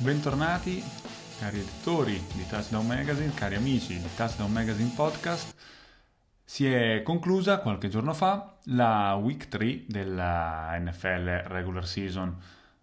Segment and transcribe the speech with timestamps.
[0.00, 0.82] Bentornati
[1.38, 5.54] cari lettori di Touchdown Magazine, cari amici di Touchdown Magazine Podcast.
[6.42, 12.34] Si è conclusa qualche giorno fa la week 3 della NFL Regular Season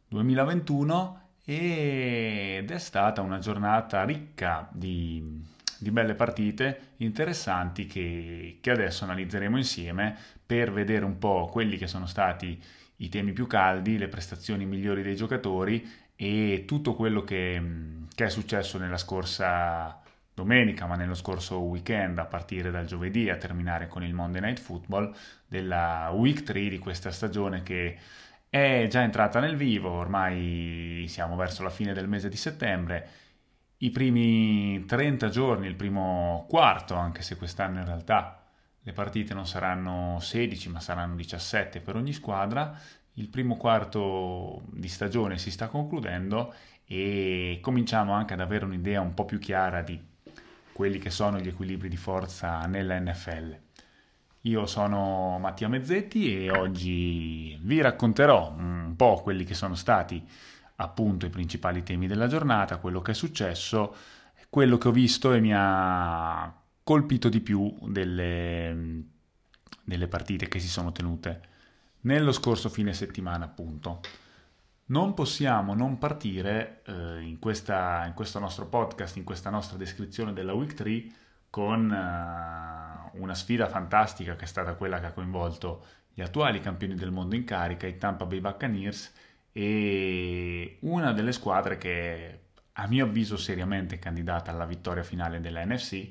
[0.10, 5.44] 2021 ed è stata una giornata ricca di,
[5.80, 10.16] di belle partite interessanti che, che adesso analizzeremo insieme
[10.46, 12.62] per vedere un po' quelli che sono stati
[12.98, 17.62] i temi più caldi, le prestazioni migliori dei giocatori e tutto quello che,
[18.14, 20.02] che è successo nella scorsa
[20.34, 24.60] domenica, ma nello scorso weekend, a partire dal giovedì a terminare con il Monday Night
[24.60, 25.16] Football,
[25.48, 27.98] della week 3 di questa stagione che
[28.50, 33.10] è già entrata nel vivo, ormai siamo verso la fine del mese di settembre.
[33.78, 38.44] I primi 30 giorni, il primo quarto, anche se quest'anno in realtà
[38.82, 42.74] le partite non saranno 16 ma saranno 17 per ogni squadra,
[43.18, 46.54] il primo quarto di stagione si sta concludendo
[46.86, 50.00] e cominciamo anche ad avere un'idea un po' più chiara di
[50.72, 53.60] quelli che sono gli equilibri di forza nella NFL.
[54.42, 60.24] Io sono Mattia Mezzetti e oggi vi racconterò un po' quelli che sono stati
[60.76, 63.96] appunto i principali temi della giornata, quello che è successo,
[64.50, 69.04] quello che ho visto e mi ha colpito di più delle,
[69.84, 71.56] delle partite che si sono tenute
[72.02, 74.02] nello scorso fine settimana appunto.
[74.90, 80.32] Non possiamo non partire eh, in, questa, in, questo nostro podcast, in questa nostra descrizione
[80.32, 81.06] della Week 3
[81.50, 86.96] con uh, una sfida fantastica che è stata quella che ha coinvolto gli attuali campioni
[86.96, 89.14] del mondo in carica, i Tampa Bay Buccaneers,
[89.52, 92.40] e una delle squadre che
[92.74, 96.10] a mio avviso seriamente candidata alla vittoria finale della NFC,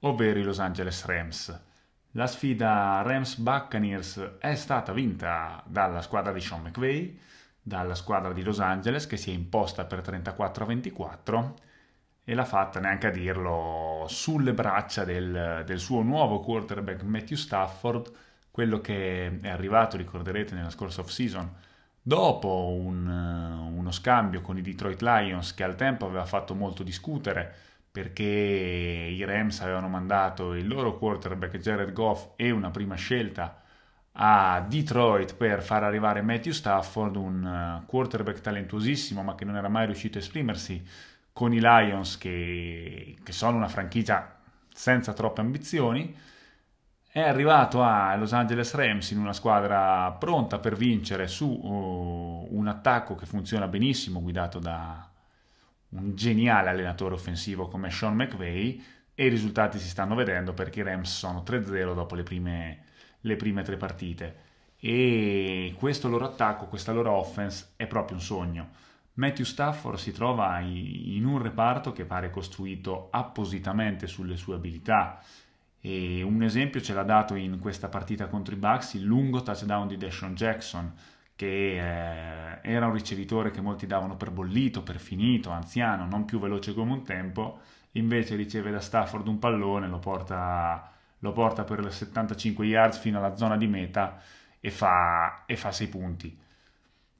[0.00, 1.60] ovvero i Los Angeles Rams.
[2.12, 7.18] La sfida Rams-Buccaneers è stata vinta dalla squadra di Sean McVay,
[7.60, 11.58] dalla squadra di Los Angeles che si è imposta per 34 a 24
[12.24, 18.10] e l'ha fatta neanche a dirlo sulle braccia del, del suo nuovo quarterback Matthew Stafford,
[18.50, 21.50] quello che è arrivato, ricorderete, nella scorsa off-season
[22.00, 27.54] dopo un, uno scambio con i Detroit Lions che al tempo aveva fatto molto discutere
[27.98, 33.60] perché i Rams avevano mandato il loro quarterback Jared Goff e una prima scelta
[34.12, 39.68] a Detroit per far arrivare Matthew Stafford, un eh, quarterback talentuosissimo ma che non era
[39.68, 40.80] mai riuscito a esprimersi
[41.32, 44.38] con i Lions che, che sono una franchigia
[44.72, 46.16] senza troppe ambizioni.
[47.10, 52.68] È arrivato a Los Angeles Rams in una squadra pronta per vincere su uh, un
[52.68, 55.07] attacco che funziona benissimo, guidato da
[55.90, 58.82] un geniale allenatore offensivo come Sean McVay
[59.14, 62.84] e i risultati si stanno vedendo perché i Rams sono 3-0 dopo le prime,
[63.20, 64.46] le prime tre partite.
[64.78, 68.68] E questo loro attacco, questa loro offense è proprio un sogno.
[69.14, 75.20] Matthew Stafford si trova in un reparto che pare costruito appositamente sulle sue abilità.
[75.80, 79.88] E un esempio ce l'ha dato in questa partita contro i Bucks il lungo touchdown
[79.88, 80.92] di Deshaun Jackson
[81.38, 86.40] che eh, era un ricevitore che molti davano per bollito, per finito, anziano, non più
[86.40, 87.60] veloce come un tempo,
[87.92, 90.90] invece riceve da Stafford un pallone, lo porta,
[91.20, 94.20] lo porta per le 75 yards fino alla zona di meta
[94.58, 96.38] e fa, e fa 6 punti.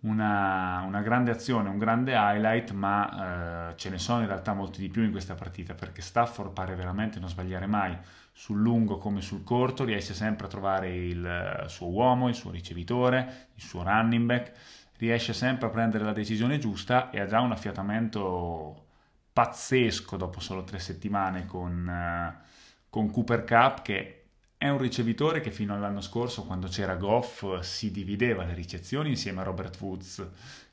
[0.00, 4.80] Una, una, grande azione, un grande highlight, ma eh, ce ne sono in realtà molti
[4.80, 7.96] di più in questa partita perché Stafford pare veramente non sbagliare mai.
[8.32, 13.48] Sul lungo come sul corto, riesce sempre a trovare il suo uomo, il suo ricevitore,
[13.54, 14.52] il suo running back,
[14.98, 18.84] riesce sempre a prendere la decisione giusta e ha già un affiatamento
[19.32, 22.44] pazzesco dopo solo tre settimane con, uh,
[22.90, 24.17] con Cooper Cup che
[24.58, 29.40] è un ricevitore che fino all'anno scorso quando c'era Goff si divideva le ricezioni insieme
[29.40, 30.26] a Robert Woods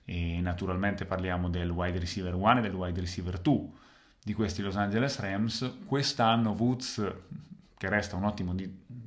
[0.04, 3.68] e naturalmente parliamo del wide receiver 1 e del wide receiver 2
[4.24, 5.78] di questi Los Angeles Rams.
[5.86, 7.14] Quest'anno Woods
[7.78, 8.56] che resta un ottimo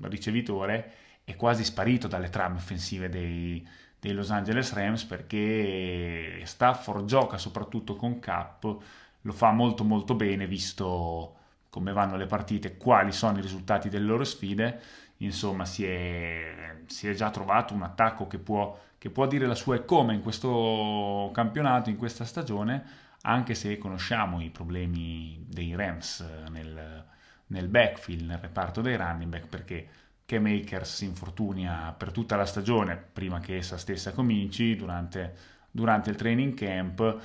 [0.02, 0.92] ricevitore,
[1.24, 3.66] è quasi sparito dalle trame offensive dei,
[3.98, 8.76] dei Los Angeles Rams perché Stafford gioca soprattutto con Cap,
[9.22, 11.37] lo fa molto molto bene visto
[11.78, 14.80] come vanno le partite, quali sono i risultati delle loro sfide,
[15.18, 19.54] insomma si è, si è già trovato un attacco che può, che può dire la
[19.54, 22.84] sua e come in questo campionato, in questa stagione,
[23.22, 27.04] anche se conosciamo i problemi dei Rams nel,
[27.46, 29.88] nel backfield, nel reparto dei running back, perché
[30.26, 35.36] K-Makers si infortunia per tutta la stagione, prima che essa stessa cominci, durante,
[35.70, 37.22] durante il training camp.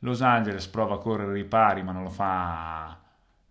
[0.00, 3.06] Los Angeles prova a correre i pari, ma non lo fa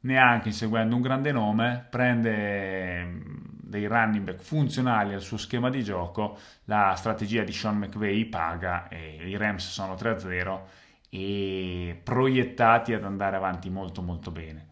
[0.08, 5.84] neanche inseguendo un grande nome, prende mm, dei running back funzionali al suo schema di
[5.84, 10.62] gioco, la strategia di Sean McVay paga e i Rams sono 3-0
[11.10, 14.66] e proiettati ad andare avanti molto molto bene.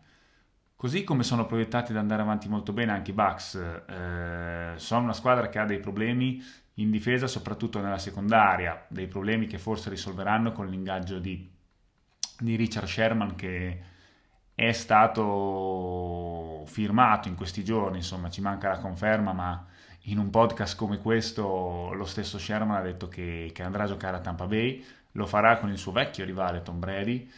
[0.78, 5.14] Così come sono proiettati ad andare avanti molto bene anche i Bucks, eh, sono una
[5.14, 6.42] squadra che ha dei problemi
[6.76, 11.50] in difesa, soprattutto nella secondaria, dei problemi che forse risolveranno con l'ingaggio di,
[12.40, 13.94] di Richard Sherman che
[14.56, 19.66] è stato firmato in questi giorni, insomma ci manca la conferma, ma
[20.04, 24.18] in un podcast come questo lo stesso Sherman ha detto che, che andrà a giocare
[24.18, 27.30] a Tampa Bay, lo farà con il suo vecchio rivale Tom Brady,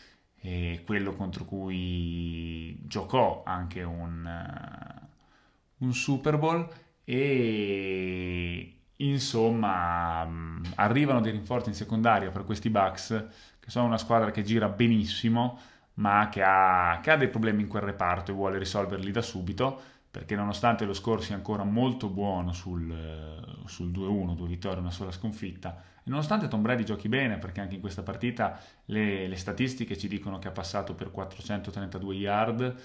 [0.86, 6.68] quello contro cui giocò anche un, uh, un Super Bowl.
[7.04, 13.25] E insomma mm, arrivano dei rinforzi in secondaria per questi Bucks
[13.60, 15.60] che sono una squadra che gira benissimo
[15.98, 19.82] ma che ha, che ha dei problemi in quel reparto e vuole risolverli da subito
[20.18, 24.90] perché nonostante lo score sia ancora molto buono sul, sul 2-1, due vittorie e una
[24.90, 29.36] sola sconfitta, e nonostante Tom Brady giochi bene, perché anche in questa partita le, le
[29.36, 32.82] statistiche ci dicono che ha passato per 432 yard,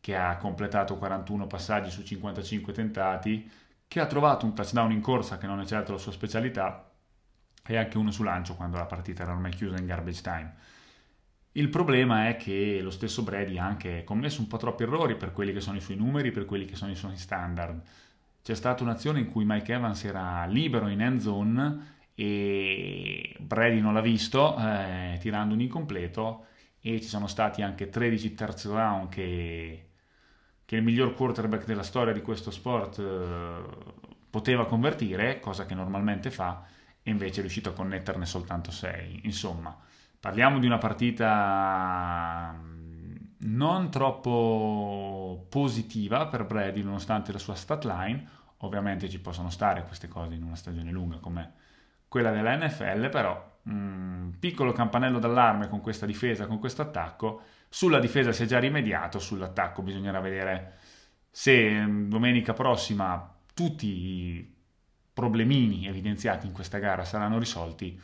[0.00, 3.50] che ha completato 41 passaggi su 55 tentati,
[3.88, 6.88] che ha trovato un touchdown in corsa che non è certo la sua specialità,
[7.66, 10.54] e anche uno su lancio quando la partita era ormai chiusa in garbage time.
[11.58, 15.32] Il problema è che lo stesso Brady ha anche commesso un po' troppi errori per
[15.32, 17.82] quelli che sono i suoi numeri, per quelli che sono i suoi standard.
[18.44, 23.92] C'è stata un'azione in cui Mike Evans era libero in end zone e Brady non
[23.92, 26.46] l'ha visto, eh, tirando un incompleto
[26.80, 29.88] e ci sono stati anche 13 terzo down che,
[30.64, 33.62] che il miglior quarterback della storia di questo sport eh,
[34.30, 36.64] poteva convertire, cosa che normalmente fa,
[37.02, 39.22] e invece è riuscito a connetterne soltanto 6.
[39.24, 39.76] Insomma,
[40.20, 48.28] Parliamo di una partita mm, non troppo positiva per Brady nonostante la sua stat line.
[48.58, 51.52] Ovviamente ci possono stare queste cose in una stagione lunga come
[52.08, 57.42] quella della NFL, però un mm, piccolo campanello d'allarme con questa difesa, con questo attacco.
[57.68, 60.78] Sulla difesa si è già rimediato, sull'attacco bisognerà vedere
[61.30, 64.56] se mm, domenica prossima tutti i
[65.12, 68.00] problemini evidenziati in questa gara saranno risolti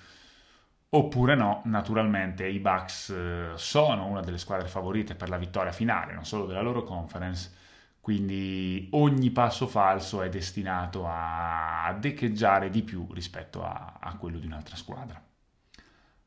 [0.97, 6.15] Oppure no, naturalmente i Bucks eh, sono una delle squadre favorite per la vittoria finale,
[6.15, 7.53] non solo della loro conference,
[7.99, 14.47] quindi ogni passo falso è destinato a decheggiare di più rispetto a, a quello di
[14.47, 15.21] un'altra squadra.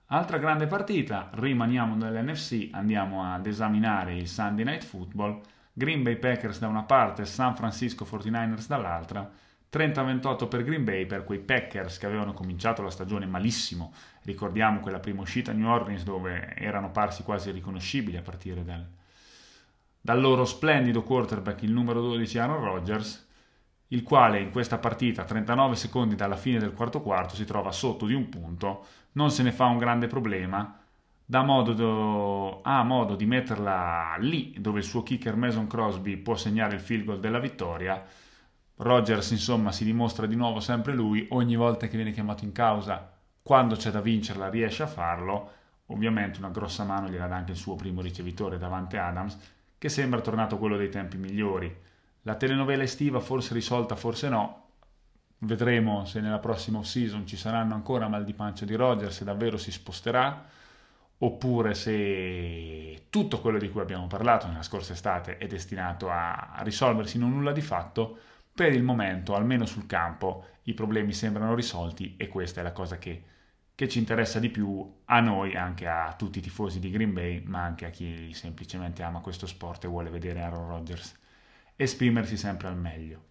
[0.08, 5.42] Altra grande partita, rimaniamo nell'NFC, andiamo ad esaminare il Sunday Night Football,
[5.72, 9.32] Green Bay Packers da una parte, San Francisco 49ers dall'altra,
[9.72, 13.94] 30-28 per Green Bay, per quei Packers che avevano cominciato la stagione malissimo.
[14.24, 18.86] Ricordiamo quella prima uscita a New Orleans dove erano parsi quasi riconoscibili a partire dal,
[20.00, 23.28] dal loro splendido quarterback, il numero 12 Aaron Rodgers,
[23.88, 28.06] il quale in questa partita, 39 secondi dalla fine del quarto quarto, si trova sotto
[28.06, 30.80] di un punto, non se ne fa un grande problema,
[31.44, 32.62] modo do...
[32.64, 37.06] ha modo di metterla lì dove il suo kicker Mason Crosby può segnare il field
[37.06, 38.02] goal della vittoria
[38.78, 43.12] Rogers insomma si dimostra di nuovo sempre lui, ogni volta che viene chiamato in causa,
[43.42, 45.52] quando c'è da vincerla riesce a farlo,
[45.88, 49.38] ovviamente una grossa mano gliela dà anche il suo primo ricevitore davanti Adams,
[49.78, 51.76] che sembra tornato quello dei tempi migliori.
[52.24, 54.66] La telenovela estiva forse risolta, forse no,
[55.40, 59.58] vedremo se nella prossima off-season ci saranno ancora mal di pancia di Rogers, se davvero
[59.58, 60.46] si sposterà,
[61.20, 67.18] oppure se tutto quello di cui abbiamo parlato nella scorsa estate è destinato a risolversi
[67.18, 68.18] in un nulla di fatto,
[68.58, 72.98] per il momento, almeno sul campo, i problemi sembrano risolti e questa è la cosa
[72.98, 73.24] che,
[73.76, 77.44] che ci interessa di più a noi, anche a tutti i tifosi di Green Bay,
[77.46, 81.16] ma anche a chi semplicemente ama questo sport e vuole vedere Aaron Rodgers
[81.76, 83.26] esprimersi sempre al meglio.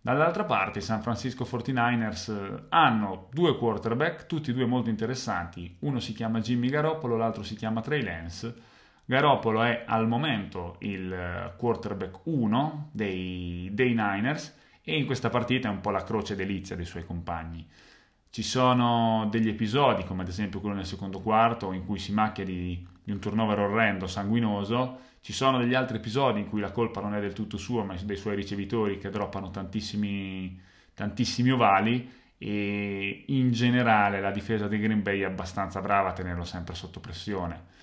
[0.00, 5.74] Dall'altra parte i San Francisco 49ers eh, hanno due quarterback, tutti e due molto interessanti,
[5.80, 8.54] uno si chiama Jimmy Garoppolo, l'altro si chiama Trey Lance.
[9.04, 14.54] Garoppolo è al momento il eh, quarterback 1 dei, dei Niners
[14.88, 17.68] e in questa partita è un po' la croce delizia dei suoi compagni.
[18.30, 22.42] Ci sono degli episodi, come ad esempio quello nel secondo quarto, in cui si macchia
[22.42, 25.00] di, di un turnover orrendo, sanguinoso.
[25.20, 27.94] Ci sono degli altri episodi in cui la colpa non è del tutto sua, ma
[28.02, 30.58] dei suoi ricevitori che droppano tantissimi,
[30.94, 32.10] tantissimi ovali.
[32.38, 36.98] E in generale la difesa dei Green Bay è abbastanza brava a tenerlo sempre sotto
[36.98, 37.76] pressione.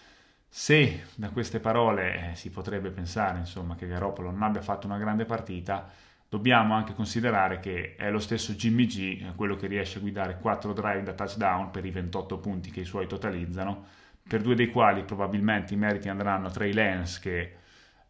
[0.50, 4.98] Se da queste parole eh, si potrebbe pensare insomma, che Garoppolo non abbia fatto una
[4.98, 5.92] grande partita,
[6.30, 10.74] dobbiamo anche considerare che è lo stesso Jimmy G quello che riesce a guidare 4
[10.74, 13.86] drive da touchdown per i 28 punti che i suoi totalizzano,
[14.28, 17.56] per due dei quali probabilmente i meriti andranno a Trey Lance che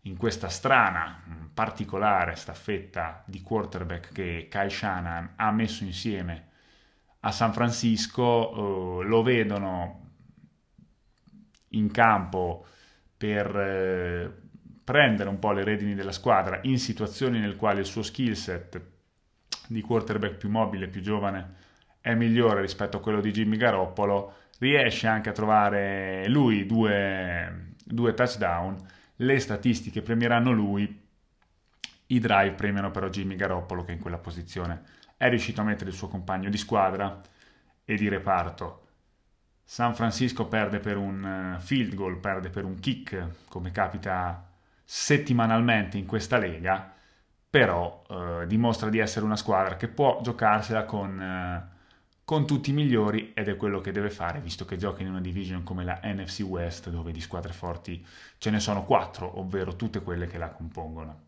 [0.01, 1.21] in questa strana,
[1.53, 6.49] particolare staffetta di quarterback che Kyle Shannon ha messo insieme
[7.21, 10.09] a San Francisco, eh, lo vedono
[11.69, 12.65] in campo
[13.17, 14.44] per eh,
[14.85, 18.79] prendere un po' le redini della squadra in situazioni nel quali il suo skill set
[19.67, 21.53] di quarterback più mobile, più giovane,
[21.99, 28.13] è migliore rispetto a quello di Jimmy Garoppolo, riesce anche a trovare lui due, due
[28.13, 28.77] touchdown,
[29.17, 31.03] le statistiche premieranno lui,
[32.07, 34.83] i drive premiano però Jimmy Garoppolo che in quella posizione
[35.17, 37.19] è riuscito a mettere il suo compagno di squadra
[37.83, 38.81] e di reparto.
[39.63, 44.54] San Francisco perde per un eh, field goal, perde per un kick, come capita
[44.85, 46.93] settimanalmente in questa lega,
[47.49, 51.67] però eh, dimostra di essere una squadra che può giocarsela con, eh,
[52.23, 55.21] con, tutti i migliori ed è quello che deve fare, visto che gioca in una
[55.21, 58.05] division come la NFC West, dove di squadre forti
[58.37, 61.23] ce ne sono quattro, ovvero tutte quelle che la compongono.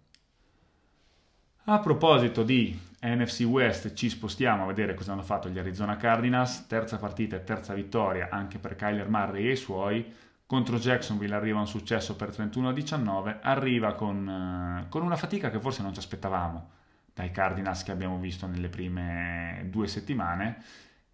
[1.69, 6.65] A proposito di NFC West, ci spostiamo a vedere cosa hanno fatto gli Arizona Cardinals.
[6.65, 10.13] Terza partita e terza vittoria anche per Kyler Murray e i suoi.
[10.47, 13.39] Contro Jacksonville arriva un successo per 31-19.
[13.41, 16.69] Arriva con, con una fatica che forse non ci aspettavamo
[17.13, 20.63] dai Cardinals che abbiamo visto nelle prime due settimane.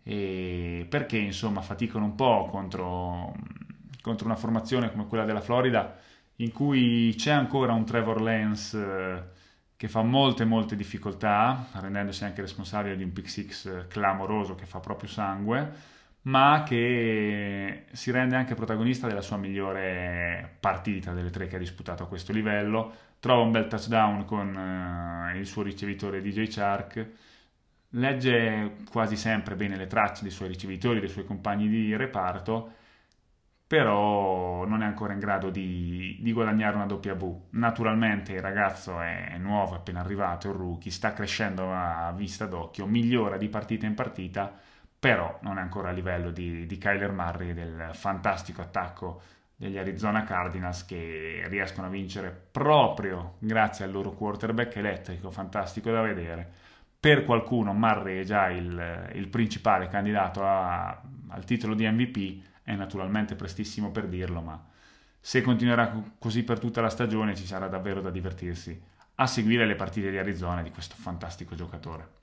[0.04, 3.34] Perché insomma faticano un po' contro,
[4.02, 5.98] contro una formazione come quella della Florida
[6.38, 9.32] in cui c'è ancora un Trevor Lance
[9.76, 14.80] che fa molte molte difficoltà, rendendosi anche responsabile di un pick six clamoroso che fa
[14.80, 15.72] proprio sangue,
[16.24, 22.04] ma che si rende anche protagonista della sua migliore partita delle tre che ha disputato
[22.04, 27.08] a questo livello, trova un bel touchdown con uh, il suo ricevitore DJ Chark,
[27.90, 32.82] legge quasi sempre bene le tracce dei suoi ricevitori, dei suoi compagni di reparto
[33.74, 37.42] però non è ancora in grado di, di, guadagnare una W.
[37.52, 42.46] Naturalmente il ragazzo è nuovo, è appena arrivato, è un rookie, sta crescendo a vista
[42.46, 44.54] d'occhio, migliora di partita in partita,
[45.04, 49.22] però non è ancora a livello di, di Kyler Murray del fantastico attacco
[49.54, 56.00] degli Arizona Cardinals che riescono a vincere proprio grazie al loro quarterback elettrico, fantastico da
[56.00, 56.50] vedere.
[56.98, 62.74] Per qualcuno Murray è già il, il principale candidato a, al titolo di MVP, è
[62.74, 64.66] naturalmente prestissimo per dirlo, ma
[65.20, 68.82] se continuerà così per tutta la stagione ci sarà davvero da divertirsi
[69.16, 72.22] a seguire le partite di Arizona di questo fantastico giocatore.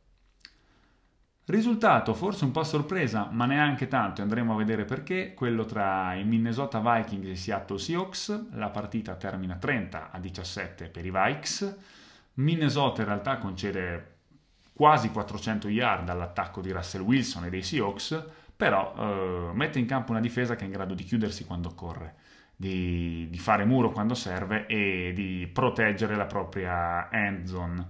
[1.50, 6.23] Risultato forse un po' sorpresa, ma neanche tanto, andremo a vedere perché, quello tra i
[6.23, 11.76] Minnesota Vikings e Seattle Seahawks, la partita termina 30 a 17 per i Vikes,
[12.35, 14.19] Minnesota in realtà concede
[14.73, 20.12] quasi 400 yard all'attacco di Russell Wilson e dei Seahawks, però eh, mette in campo
[20.12, 22.14] una difesa che è in grado di chiudersi quando occorre,
[22.54, 27.87] di, di fare muro quando serve e di proteggere la propria end zone.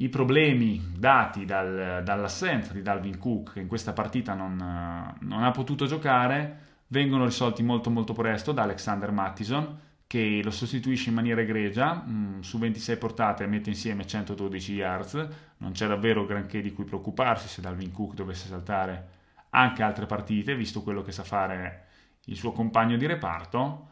[0.00, 4.56] I problemi dati dal, dall'assenza di Dalvin Cook, che in questa partita non,
[5.20, 11.10] non, ha potuto giocare, vengono risolti molto molto presto da Alexander Mattison, che lo sostituisce
[11.10, 15.28] in maniera egregia, mm, su 26 portate mette insieme 112 yards,
[15.58, 19.08] non c'è davvero granché di cui preoccuparsi se Dalvin Cook dovesse saltare
[19.50, 21.84] anche altre partite, visto quello che sa fare
[22.24, 23.88] il suo compagno di reparto.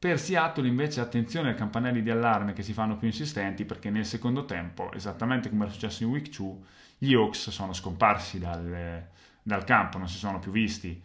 [0.00, 4.06] Per Seattle invece attenzione ai campanelli di allarme che si fanno più insistenti perché nel
[4.06, 6.56] secondo tempo, esattamente come era successo in Week 2,
[6.96, 9.06] gli Hawks sono scomparsi dal,
[9.42, 10.98] dal campo, non si sono più visti.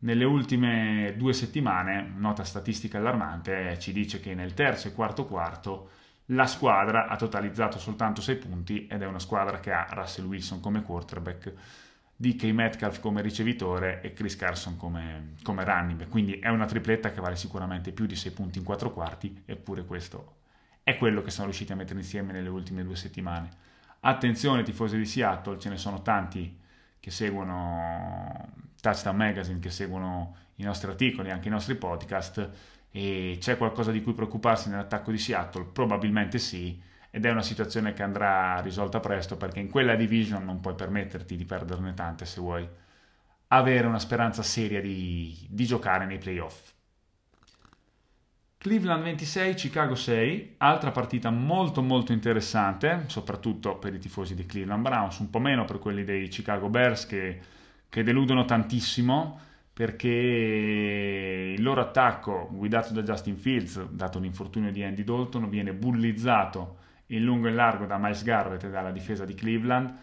[0.00, 5.90] Nelle ultime due settimane, nota statistica allarmante, ci dice che nel terzo e quarto quarto
[6.26, 10.58] la squadra ha totalizzato soltanto 6 punti ed è una squadra che ha Russell Wilson
[10.58, 11.52] come quarterback,
[12.22, 17.20] DK Metcalf come ricevitore e Chris Carson come, come running Quindi è una tripletta che
[17.20, 20.36] vale sicuramente più di 6 punti in 4 quarti, eppure questo
[20.84, 23.48] è quello che sono riusciti a mettere insieme nelle ultime due settimane.
[23.98, 26.56] Attenzione tifosi di Seattle, ce ne sono tanti
[27.00, 32.50] che seguono Touchdown Magazine, che seguono i nostri articoli, anche i nostri podcast,
[32.92, 35.64] e c'è qualcosa di cui preoccuparsi nell'attacco di Seattle?
[35.64, 36.80] Probabilmente sì,
[37.14, 41.36] ed è una situazione che andrà risolta presto perché in quella division non puoi permetterti
[41.36, 42.66] di perderne tante se vuoi
[43.48, 46.72] avere una speranza seria di, di giocare nei playoff.
[48.56, 54.82] Cleveland 26, Chicago 6, altra partita molto molto interessante, soprattutto per i tifosi di Cleveland
[54.82, 57.40] Browns, un po' meno per quelli dei Chicago Bears che,
[57.90, 59.38] che deludono tantissimo
[59.70, 60.08] perché
[61.56, 66.80] il loro attacco guidato da Justin Fields, dato l'infortunio di Andy Dalton, viene bullizzato
[67.12, 69.94] in lungo e largo da Miles Garrett e dalla difesa di Cleveland,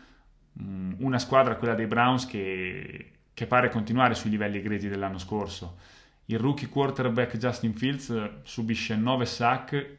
[0.62, 5.78] mm, una squadra, quella dei Browns, che, che pare continuare sui livelli egregi dell'anno scorso.
[6.26, 9.98] Il rookie quarterback Justin Fields subisce 9 sack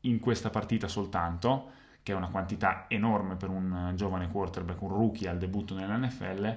[0.00, 1.70] in questa partita soltanto,
[2.02, 6.56] che è una quantità enorme per un giovane quarterback, un rookie al debutto nell'NFL,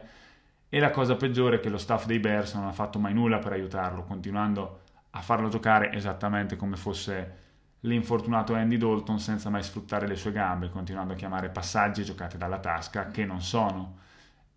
[0.70, 3.38] E la cosa peggiore è che lo staff dei Bears non ha fatto mai nulla
[3.38, 4.82] per aiutarlo, continuando
[5.12, 7.42] a farlo giocare esattamente come fosse
[7.84, 12.60] l'infortunato Andy Dalton senza mai sfruttare le sue gambe, continuando a chiamare passaggi giocati dalla
[12.60, 14.00] tasca che non sono.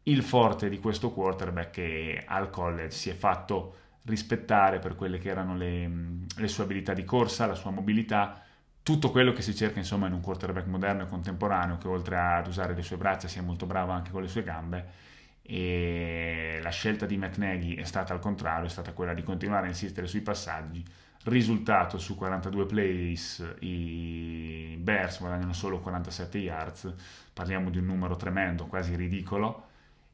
[0.04, 5.28] Il forte di questo quarterback che al college si è fatto rispettare per quelle che
[5.28, 5.90] erano le,
[6.36, 8.40] le sue abilità di corsa, la sua mobilità,
[8.82, 12.46] tutto quello che si cerca insomma in un quarterback moderno e contemporaneo che oltre ad
[12.46, 15.04] usare le sue braccia sia molto bravo anche con le sue gambe.
[15.42, 19.66] E la scelta di Matt Nagy è stata al contrario, è stata quella di continuare
[19.66, 20.84] a insistere sui passaggi
[21.26, 26.94] risultato su 42 plays i Bears guadagnano solo 47 yards
[27.32, 29.64] parliamo di un numero tremendo quasi ridicolo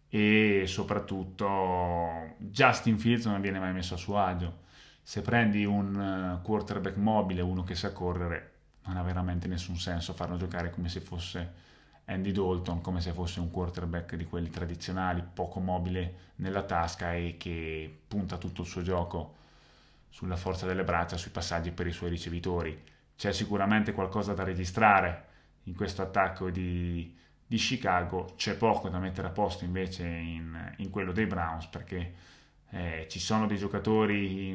[0.09, 4.61] e soprattutto Justin Fields non viene mai messo a suo agio.
[5.03, 8.51] Se prendi un eh, quarterback mobile uno che sa correre
[8.85, 11.53] non ha veramente nessun senso farlo giocare come se fosse
[12.07, 17.37] Andy Dalton come se fosse un quarterback di quelli tradizionali poco mobile nella tasca e
[17.39, 19.41] che punta tutto il suo gioco
[20.13, 22.79] sulla forza delle braccia, sui passaggi per i suoi ricevitori.
[23.17, 25.25] C'è sicuramente qualcosa da registrare
[25.65, 27.17] in questo attacco di,
[27.47, 32.15] di Chicago, c'è poco da mettere a posto invece in, in quello dei Browns perché
[32.71, 34.55] eh, ci sono dei giocatori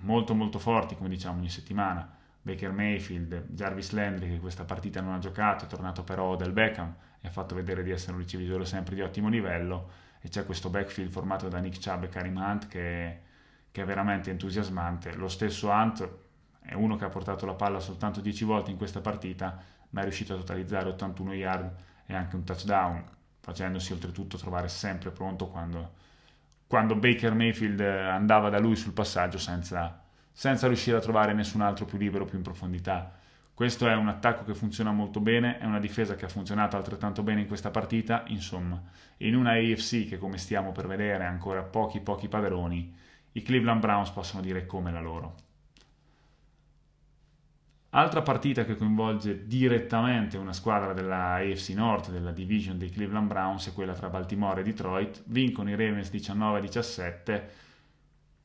[0.00, 2.16] molto molto forti, come diciamo ogni settimana.
[2.42, 6.94] Baker Mayfield, Jarvis Landry che questa partita non ha giocato, è tornato però del Beckham
[7.22, 10.68] e ha fatto vedere di essere un ricevitore sempre di ottimo livello e c'è questo
[10.68, 13.32] backfield formato da Nick Chubb e Karim Hunt che
[13.74, 15.16] che è veramente entusiasmante.
[15.16, 16.08] Lo stesso Hunt
[16.60, 20.04] è uno che ha portato la palla soltanto 10 volte in questa partita, ma è
[20.04, 21.74] riuscito a totalizzare 81 yard
[22.06, 23.04] e anche un touchdown,
[23.40, 25.94] facendosi oltretutto trovare sempre pronto quando,
[26.68, 31.84] quando Baker Mayfield andava da lui sul passaggio senza, senza riuscire a trovare nessun altro
[31.84, 33.10] più libero, più in profondità.
[33.52, 37.24] Questo è un attacco che funziona molto bene, è una difesa che ha funzionato altrettanto
[37.24, 38.80] bene in questa partita, insomma,
[39.16, 43.02] in una AFC che come stiamo per vedere ha ancora pochi pochi padroni,
[43.36, 45.34] i Cleveland Browns possono dire come la loro.
[47.90, 53.68] Altra partita che coinvolge direttamente una squadra della AFC North, della division dei Cleveland Browns,
[53.68, 55.22] è quella tra Baltimore e Detroit.
[55.26, 57.42] Vincono i Ravens 19-17.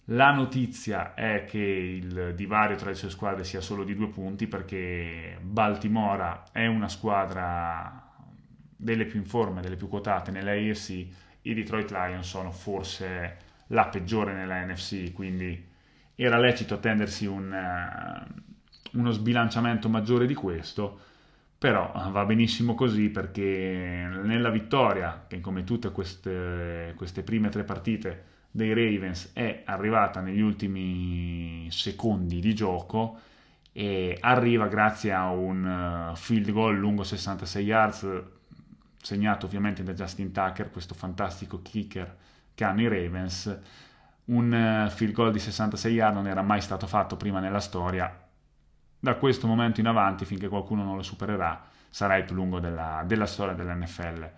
[0.06, 4.48] La notizia è che il divario tra le sue squadre sia solo di due punti
[4.48, 8.08] perché Baltimora è una squadra
[8.76, 11.08] delle più in forma, delle più quotate nella AFC.
[11.42, 15.68] I Detroit Lions sono forse la peggiore nella NFC, quindi
[16.16, 21.00] era lecito attendersi un, uh, uno sbilanciamento maggiore di questo,
[21.58, 27.64] però uh, va benissimo così perché nella vittoria, che come tutte queste, queste prime tre
[27.64, 33.20] partite dei Ravens è arrivata negli ultimi secondi di gioco,
[33.72, 38.24] e arriva grazie a un uh, field goal lungo 66 yards
[39.02, 42.18] segnato ovviamente da Justin Tucker, questo fantastico kicker
[42.60, 43.58] che hanno i Ravens.
[44.26, 48.14] Un eh, field goal di 66 yard non era mai stato fatto prima nella storia.
[49.00, 53.02] Da questo momento in avanti, finché qualcuno non lo supererà, sarà il più lungo della,
[53.06, 54.30] della storia dell'NFL.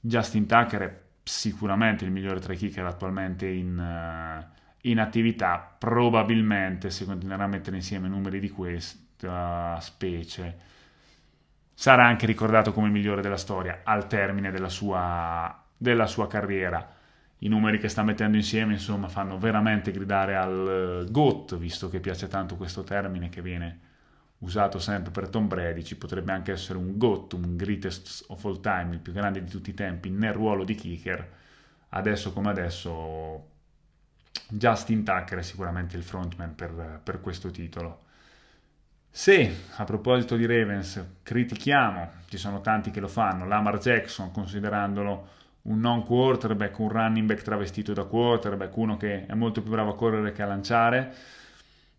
[0.00, 5.74] Justin Tucker è sicuramente il migliore tra i kicker attualmente in, uh, in attività.
[5.76, 10.58] Probabilmente, se continuerà a mettere insieme numeri di questa specie,
[11.74, 16.93] sarà anche ricordato come il migliore della storia al termine della sua, della sua carriera
[17.44, 22.00] i numeri che sta mettendo insieme insomma fanno veramente gridare al eh, GOAT, visto che
[22.00, 23.80] piace tanto questo termine che viene
[24.38, 28.60] usato sempre per Tom Brady, ci potrebbe anche essere un GOAT, un greatest of all
[28.60, 31.32] time, il più grande di tutti i tempi nel ruolo di kicker.
[31.90, 33.52] Adesso come adesso
[34.48, 38.02] Justin Tucker è sicuramente il frontman per, per questo titolo.
[39.10, 45.28] Se a proposito di Ravens critichiamo, ci sono tanti che lo fanno, Lamar Jackson considerandolo
[45.64, 49.90] un non quarterback, un running back travestito da quarterback, uno che è molto più bravo
[49.90, 51.14] a correre che a lanciare.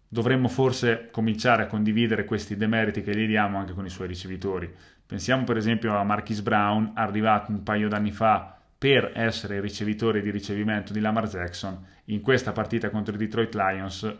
[0.07, 4.73] Dovremmo forse cominciare a condividere questi demeriti che gli diamo anche con i suoi ricevitori.
[5.05, 10.21] Pensiamo per esempio a Marquis Brown, arrivato un paio d'anni fa per essere il ricevitore
[10.21, 11.83] di ricevimento di Lamar Jackson.
[12.05, 14.15] In questa partita contro i Detroit Lions,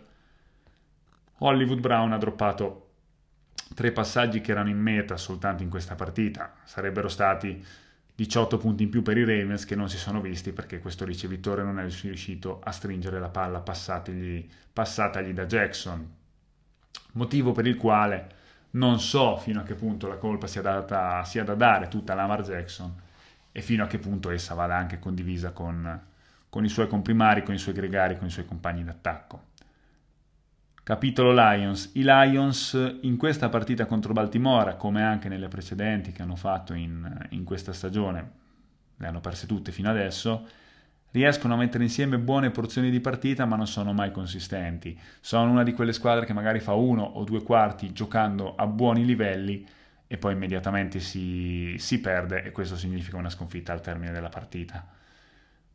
[1.38, 2.82] Hollywood Brown ha droppato
[3.76, 6.54] tre passaggi che erano in meta soltanto in questa partita.
[6.64, 7.64] Sarebbero stati
[8.16, 11.64] 18 punti in più per i Ravens che non si sono visti perché questo ricevitore
[11.64, 16.14] non è riuscito a stringere la palla passatagli, da Jackson.
[17.14, 18.28] Motivo per il quale
[18.72, 22.16] non so fino a che punto la colpa sia, data, sia da dare tutta a
[22.16, 22.94] Lamar Jackson
[23.52, 26.02] e fino a che punto essa vada anche condivisa con,
[26.50, 29.54] con i suoi comprimari, con i suoi gregari, con i suoi compagni d'attacco.
[30.86, 31.90] Capitolo Lions.
[31.96, 37.26] I Lions in questa partita contro Baltimora, come anche nelle precedenti che hanno fatto in,
[37.30, 38.32] in questa stagione,
[38.96, 40.48] le hanno perse tutte fino adesso,
[41.10, 44.96] riescono a mettere insieme buone porzioni di partita ma non sono mai consistenti.
[45.22, 49.06] Sono una di quelle squadre che magari fa uno o due quarti giocando a buoni
[49.06, 49.66] livelli
[50.06, 54.86] e poi immediatamente si, si perde e questo significa una sconfitta al termine della partita.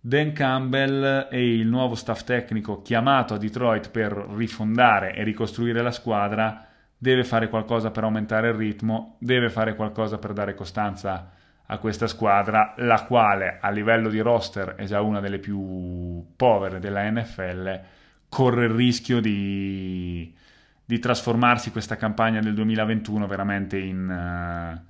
[0.03, 5.91] Dan Campbell e il nuovo staff tecnico chiamato a Detroit per rifondare e ricostruire la
[5.91, 11.31] squadra deve fare qualcosa per aumentare il ritmo, deve fare qualcosa per dare costanza
[11.67, 16.81] a questa squadra, la quale a livello di roster è già una delle più povere
[16.81, 17.81] della NFL,
[18.29, 20.35] corre il rischio di,
[20.85, 24.90] di trasformarsi questa campagna del 2021 veramente in, uh,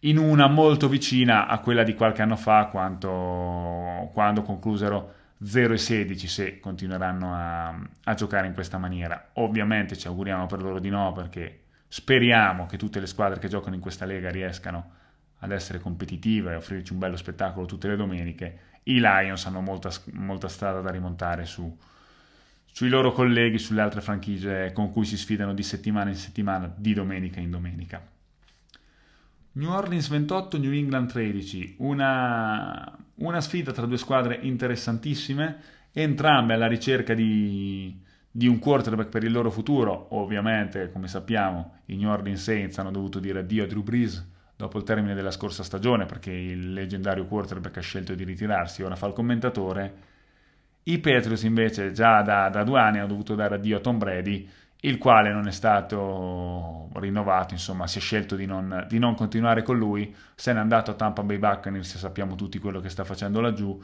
[0.00, 5.78] in, una molto vicina a quella di qualche anno fa quando, quando conclusero 0 e
[5.78, 7.68] 16 se continueranno a,
[8.04, 9.30] a giocare in questa maniera.
[9.34, 13.74] Ovviamente ci auguriamo per loro di no perché speriamo che tutte le squadre che giocano
[13.74, 14.96] in questa lega riescano
[15.40, 19.90] ad essere competitive e offrirci un bello spettacolo tutte le domeniche, i Lions hanno molta,
[20.12, 21.76] molta strada da rimontare su,
[22.64, 26.94] sui loro colleghi, sulle altre franchigie con cui si sfidano di settimana in settimana, di
[26.94, 28.02] domenica in domenica.
[29.52, 35.60] New Orleans 28, New England 13, una, una sfida tra due squadre interessantissime,
[35.92, 40.14] entrambe alla ricerca di, di un quarterback per il loro futuro.
[40.14, 44.78] Ovviamente, come sappiamo, i New Orleans Saints hanno dovuto dire addio a Drew Brees dopo
[44.78, 49.06] il termine della scorsa stagione perché il leggendario quarterback ha scelto di ritirarsi, ora fa
[49.06, 49.94] il commentatore.
[50.84, 54.48] I Patriots invece già da, da due anni hanno dovuto dare addio a Tom Brady,
[54.82, 59.62] il quale non è stato rinnovato, insomma si è scelto di non, di non continuare
[59.62, 63.40] con lui, se n'è andato a Tampa Bay Buccaneers, sappiamo tutti quello che sta facendo
[63.40, 63.80] laggiù,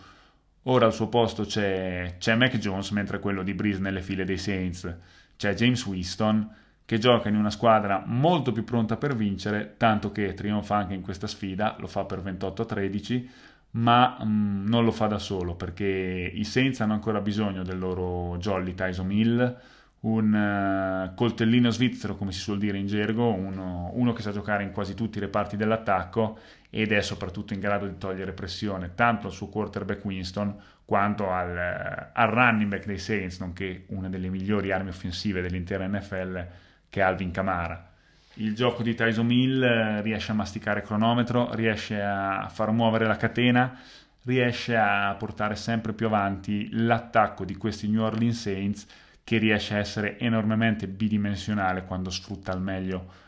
[0.64, 4.38] ora al suo posto c'è, c'è Mac Jones, mentre quello di Breeze nelle file dei
[4.38, 4.96] Saints.
[5.36, 6.48] C'è James Winston,
[6.84, 11.02] che gioca in una squadra molto più pronta per vincere, tanto che trionfa anche in
[11.02, 13.28] questa sfida, lo fa per 28-13,
[13.72, 15.84] ma mh, mm, non lo fa da solo perché
[16.32, 19.58] i Saints hanno ancora bisogno del loro jolly Tyson Hill,
[20.04, 24.62] un uh, coltellino svizzero come si suol dire in gergo, uno, uno, che sa giocare
[24.62, 26.38] in quasi tutti i reparti dell'attacco
[26.68, 31.50] ed è soprattutto in grado di togliere pressione tanto al suo quarterback Winston quanto al,
[31.50, 36.46] uh, al running back dei Saints, nonché una delle migliori armi offensive dell'intera NFL
[36.90, 37.90] che Alvin Camara.
[38.34, 43.16] Il gioco di Tyson Hill eh, riesce a masticare cronometro, riesce a far muovere la
[43.16, 43.78] catena,
[44.24, 48.86] riesce a portare sempre più avanti l'attacco di questi New Orleans Saints
[49.24, 53.22] che riesce a essere enormemente bidimensionale quando sfrutta al meglio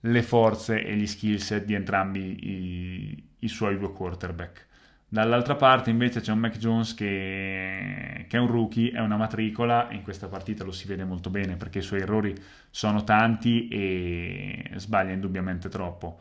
[0.00, 4.68] le forze e gli skill set di entrambi i, i suoi due quarterback.
[5.12, 9.88] Dall'altra parte invece c'è un Mac Jones che, che, è un rookie, è una matricola
[9.88, 12.32] e in questa partita lo si vede molto bene perché i suoi errori
[12.70, 16.20] sono tanti e sbaglia indubbiamente troppo.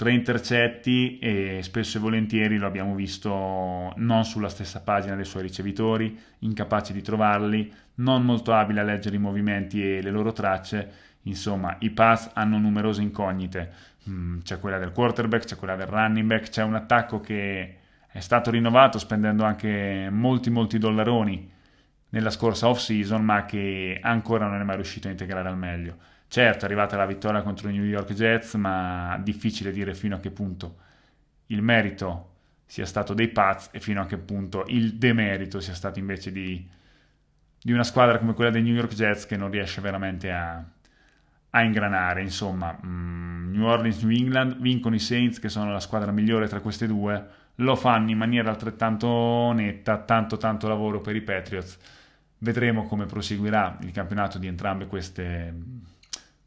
[0.00, 5.42] Tre intercetti e spesso e volentieri lo abbiamo visto non sulla stessa pagina dei suoi
[5.42, 10.90] ricevitori, incapaci di trovarli, non molto abile a leggere i movimenti e le loro tracce.
[11.24, 13.72] Insomma, i pass hanno numerose incognite.
[14.08, 17.76] Mm, c'è quella del quarterback, c'è quella del running back, c'è un attacco che
[18.10, 21.46] è stato rinnovato spendendo anche molti molti dollaroni
[22.08, 26.08] nella scorsa off season ma che ancora non è mai riuscito a integrare al meglio
[26.30, 30.20] certo è arrivata la vittoria contro i New York Jets ma difficile dire fino a
[30.20, 30.76] che punto
[31.46, 32.28] il merito
[32.64, 36.66] sia stato dei Paz e fino a che punto il demerito sia stato invece di,
[37.60, 40.64] di una squadra come quella dei New York Jets che non riesce veramente a,
[41.50, 46.12] a ingranare insomma mm, New Orleans New England vincono i Saints che sono la squadra
[46.12, 51.22] migliore tra queste due lo fanno in maniera altrettanto netta, tanto tanto lavoro per i
[51.22, 51.78] Patriots.
[52.38, 55.54] Vedremo come proseguirà il campionato di entrambe queste,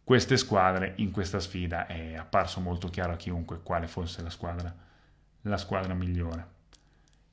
[0.04, 1.88] queste squadre in questa sfida.
[1.88, 4.74] È apparso molto chiaro a chiunque quale fosse la squadra,
[5.42, 6.52] la squadra migliore.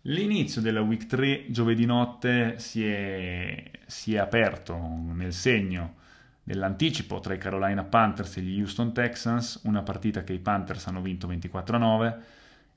[0.05, 4.79] L'inizio della Week 3 giovedì notte si è, si è aperto
[5.13, 5.97] nel segno
[6.43, 11.03] dell'anticipo tra i Carolina Panthers e gli Houston Texans, una partita che i Panthers hanno
[11.03, 12.19] vinto 24 9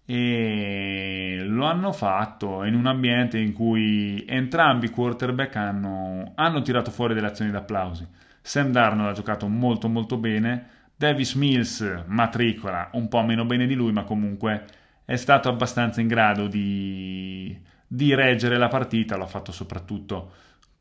[0.05, 6.91] e lo hanno fatto in un ambiente in cui entrambi i quarterback hanno, hanno tirato
[6.91, 8.05] fuori delle azioni d'applausi.
[8.45, 13.73] Sam Darnold ha giocato molto molto bene, Davis Mills matricola un po' meno bene di
[13.73, 14.65] lui, ma comunque
[15.05, 20.31] è stato abbastanza in grado di, di reggere la partita, l'ha fatto soprattutto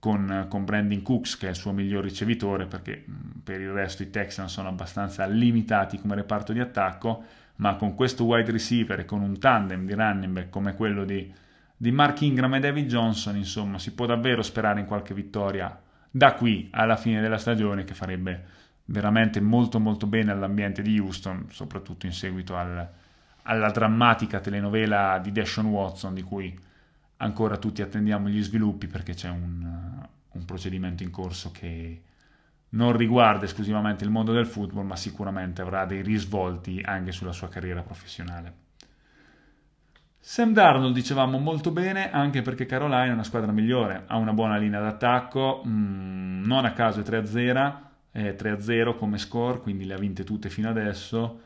[0.00, 3.04] con, con, Brandon Cooks che è il suo miglior ricevitore perché
[3.44, 7.22] per il resto i Texans sono abbastanza limitati come reparto di attacco.
[7.56, 11.32] Ma con questo wide receiver e con un tandem di running back come quello di,
[11.76, 15.80] di Mark Ingram e David Johnson, insomma, si può davvero sperare in qualche vittoria
[16.14, 18.44] da qui alla fine della stagione che farebbe
[18.84, 22.86] veramente molto molto bene all'ambiente di Houston, soprattutto in seguito al,
[23.44, 26.56] alla drammatica telenovela di Deshaun Watson di cui
[27.16, 32.02] ancora tutti attendiamo gli sviluppi perché c'è un, un procedimento in corso che
[32.70, 37.48] non riguarda esclusivamente il mondo del football, ma sicuramente avrà dei risvolti anche sulla sua
[37.48, 38.61] carriera professionale.
[40.24, 44.56] Sam Darnold dicevamo molto bene anche perché Carolina è una squadra migliore, ha una buona
[44.56, 47.80] linea d'attacco, mm, non a caso è 3-0,
[48.12, 51.40] è 3-0 come score, quindi le ha vinte tutte fino adesso,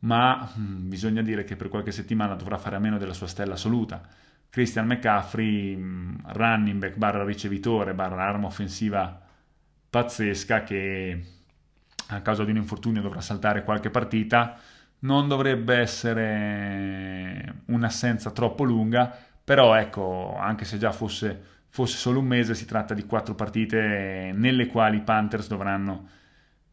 [0.00, 3.54] ma mm, bisogna dire che per qualche settimana dovrà fare a meno della sua stella
[3.54, 4.02] assoluta.
[4.50, 9.16] Christian McCaffrey, mm, running back barra ricevitore barra arma offensiva
[9.90, 11.22] pazzesca che
[12.08, 14.58] a causa di un infortunio dovrà saltare qualche partita.
[15.00, 22.26] Non dovrebbe essere un'assenza troppo lunga, però ecco, anche se già fosse, fosse solo un
[22.26, 26.08] mese, si tratta di quattro partite nelle quali i Panthers dovranno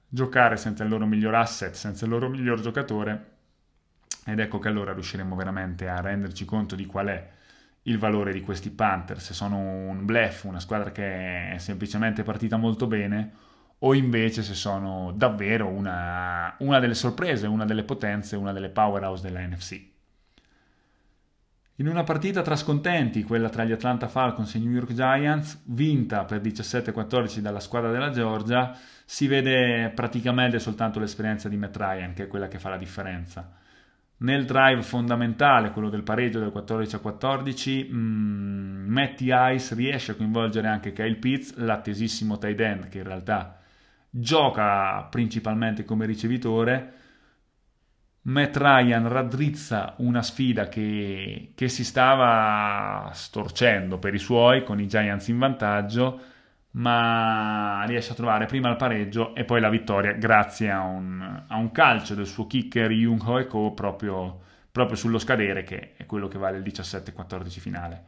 [0.09, 3.33] giocare senza il loro miglior asset, senza il loro miglior giocatore.
[4.25, 7.29] Ed ecco che allora riusciremo veramente a renderci conto di qual è
[7.83, 12.57] il valore di questi Panther, se sono un bluff, una squadra che è semplicemente partita
[12.57, 13.33] molto bene,
[13.79, 19.21] o invece se sono davvero una, una delle sorprese, una delle potenze, una delle powerhouse
[19.21, 19.93] della NFC.
[21.77, 25.61] In una partita tra scontenti, quella tra gli Atlanta Falcons e i New York Giants,
[25.65, 32.13] vinta per 17-14 dalla squadra della Georgia, si vede praticamente soltanto l'esperienza di Matt Ryan,
[32.13, 33.63] che è quella che fa la differenza
[34.17, 40.15] nel drive fondamentale, quello del pareggio del 14 a 14, mh, Matty Ice riesce a
[40.15, 43.59] coinvolgere anche Kyle Pitts, l'attesissimo tight end che in realtà
[44.17, 46.93] gioca principalmente come ricevitore.
[48.23, 54.87] Matt Ryan raddrizza una sfida che, che si stava storcendo per i suoi con i
[54.87, 56.21] Giants in vantaggio
[56.75, 61.55] ma riesce a trovare prima il pareggio e poi la vittoria grazie a un, a
[61.55, 66.27] un calcio del suo kicker Jung Ho Ko proprio, proprio sullo scadere che è quello
[66.27, 68.03] che vale il 17-14 finale.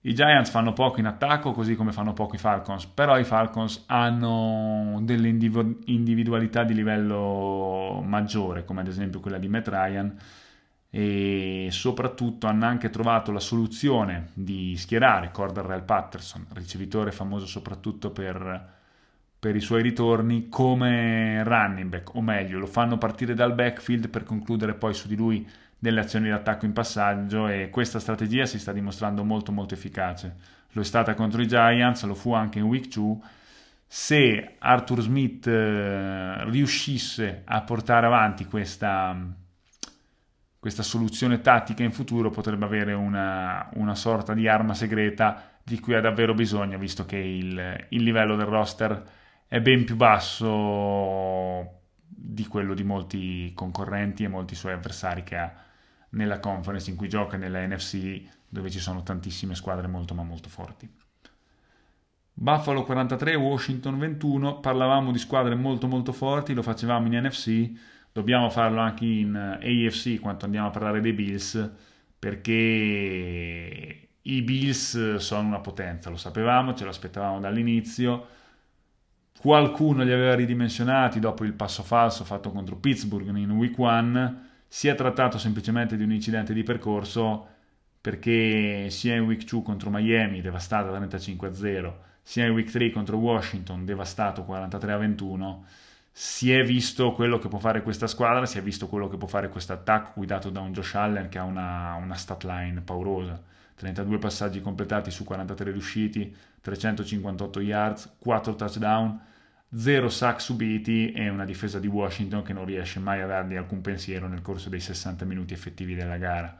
[0.00, 3.84] I Giants fanno poco in attacco così come fanno poco i Falcons, però i Falcons
[3.86, 10.16] hanno delle individualità di livello maggiore come ad esempio quella di Matt Ryan
[10.90, 18.72] e soprattutto hanno anche trovato la soluzione di schierare Cordarrell Patterson, ricevitore famoso soprattutto per,
[19.38, 24.24] per, i suoi ritorni, come running back, o meglio, lo fanno partire dal backfield per
[24.24, 25.46] concludere poi su di lui
[25.78, 30.36] delle azioni d'attacco in passaggio e questa strategia si sta dimostrando molto molto efficace.
[30.72, 33.16] Lo è stata contro i Giants, lo fu anche in week 2.
[33.86, 39.16] Se Arthur Smith eh, riuscisse a portare avanti questa
[40.58, 45.94] questa soluzione tattica in futuro potrebbe avere una, una, sorta di arma segreta di cui
[45.94, 49.02] ha davvero bisogno, visto che il, il livello del roster
[49.46, 55.54] è ben più basso di quello di molti concorrenti e molti suoi avversari che ha
[56.10, 60.48] nella conference in cui gioca, nella NFC, dove ci sono tantissime squadre molto ma molto
[60.48, 60.88] forti.
[62.32, 67.70] Buffalo 43, Washington 21, parlavamo di squadre molto molto forti, lo facevamo in NFC,
[68.12, 71.70] dobbiamo farlo anche in eh, AFC quando andiamo a parlare dei Bills
[72.18, 78.26] perché i Bills sono una potenza, lo sapevamo, ce l'aspettavamo dall'inizio.
[79.38, 84.47] Qualcuno li aveva ridimensionati dopo il passo falso fatto contro Pittsburgh in week 1.
[84.68, 87.46] Si è trattato semplicemente di un incidente di percorso
[88.00, 93.84] perché sia in week 2 contro Miami devastata 35-0, sia in week 3 contro Washington
[93.84, 95.58] devastato 43-21
[96.20, 99.28] si è visto quello che può fare questa squadra, si è visto quello che può
[99.28, 103.40] fare questo attacco guidato da un Josh Allen che ha una, una stat line paurosa.
[103.76, 109.20] 32 passaggi completati su 43 riusciti, 358 yards, 4 touchdown,
[109.70, 113.80] 0 sack subiti e una difesa di Washington che non riesce mai a dargli alcun
[113.82, 116.56] pensiero nel corso dei 60 minuti effettivi della gara.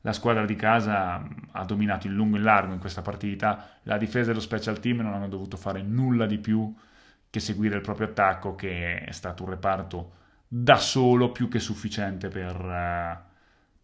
[0.00, 3.96] La squadra di casa ha dominato in lungo e in largo in questa partita, la
[3.96, 6.74] difesa e lo special team non hanno dovuto fare nulla di più
[7.30, 10.12] che seguire il proprio attacco, che è stato un reparto
[10.48, 13.27] da solo più che sufficiente per, uh,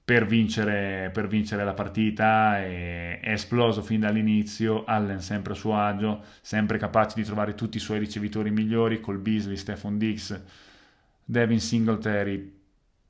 [0.04, 2.58] per, vincere, per vincere, la partita.
[2.58, 4.84] È esploso fin dall'inizio.
[4.84, 9.18] Allen sempre a suo agio, sempre capace di trovare tutti i suoi ricevitori migliori, col
[9.18, 10.42] Beasley, Stephon Diggs,
[11.24, 12.52] Devin Singletary,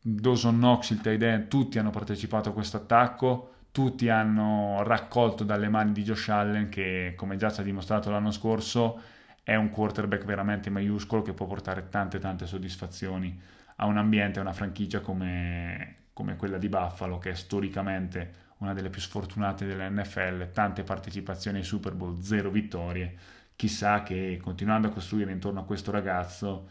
[0.00, 3.48] Dawson Knox, il tight tutti hanno partecipato a questo attacco.
[3.74, 8.30] Tutti hanno raccolto dalle mani di Josh Allen, che come già ci ha dimostrato l'anno
[8.30, 9.00] scorso,
[9.42, 13.37] è un quarterback veramente maiuscolo che può portare tante tante soddisfazioni
[13.76, 18.72] a un ambiente, a una franchigia come, come quella di Buffalo, che è storicamente una
[18.72, 23.14] delle più sfortunate dell'NFL, tante partecipazioni ai Super Bowl, zero vittorie.
[23.57, 26.68] Chissà che continuando a costruire intorno a questo ragazzo,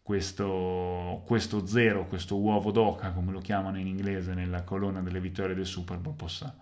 [0.00, 5.54] questo, questo zero, questo uovo d'oca, come lo chiamano in inglese nella colonna delle vittorie
[5.54, 6.56] del Super Bowl, possa,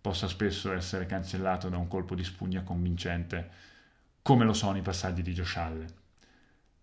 [0.00, 3.50] possa spesso essere cancellato da un colpo di spugna convincente,
[4.22, 6.05] come lo sono i passaggi di Josh Allen.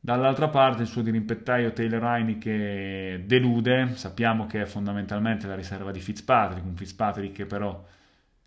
[0.06, 6.02] Dall'altra parte il suo dirimpettaio Taylor Heineke delude, sappiamo che è fondamentalmente la riserva di
[6.02, 7.82] Fitzpatrick, un Fitzpatrick che però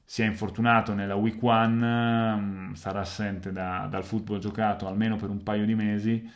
[0.05, 5.31] si è infortunato nella week 1, mm, sarà assente da, dal football giocato almeno per
[5.31, 6.31] un paio di mesi,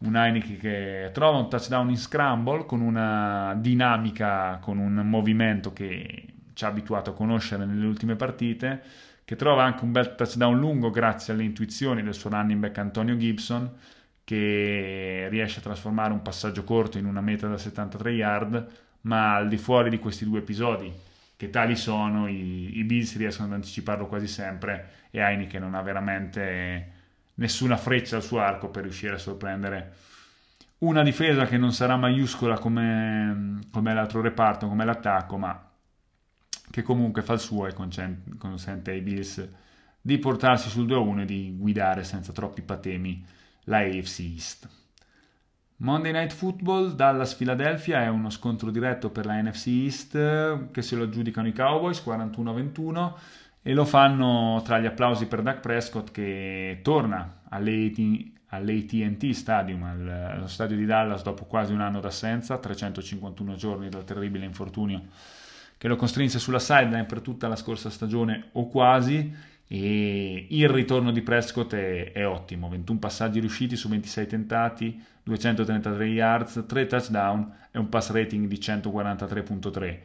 [0.00, 6.26] un Heineke che trova un touchdown in scramble con una dinamica, con un movimento che
[6.52, 8.82] ci ha abituato a conoscere nelle ultime partite,
[9.24, 13.16] che trova anche un bel touchdown lungo grazie alle intuizioni del suo running back Antonio
[13.16, 13.96] Gibson,
[14.28, 18.66] che riesce a trasformare un passaggio corto in una meta da 73 yard,
[19.02, 20.92] ma al di fuori di questi due episodi,
[21.34, 25.80] che tali sono, i, i Bills riescono ad anticiparlo quasi sempre e Heineken non ha
[25.80, 26.92] veramente
[27.36, 29.94] nessuna freccia al suo arco per riuscire a sorprendere.
[30.80, 35.70] Una difesa che non sarà maiuscola come, come l'altro reparto, come l'attacco, ma
[36.70, 39.48] che comunque fa il suo e consente ai Bills
[40.02, 43.36] di portarsi sul 2-1 e di guidare senza troppi patemi
[43.68, 44.68] la AFC East.
[45.76, 50.96] Monday Night Football Dallas Philadelphia è uno scontro diretto per la NFC East che se
[50.96, 53.12] lo aggiudicano i Cowboys 41-21
[53.62, 60.76] e lo fanno tra gli applausi per Dak Prescott che torna all'AT&T Stadium, allo stadio
[60.76, 65.02] di Dallas dopo quasi un anno d'assenza, 351 giorni dal terribile infortunio
[65.78, 69.32] che lo costrinse sulla sideline per tutta la scorsa stagione o quasi
[69.70, 76.06] e il ritorno di Prescott è, è, ottimo, 21 passaggi riusciti su 26 tentati, 233
[76.06, 79.98] yards, 3 touchdown e un pass rating di 143.3.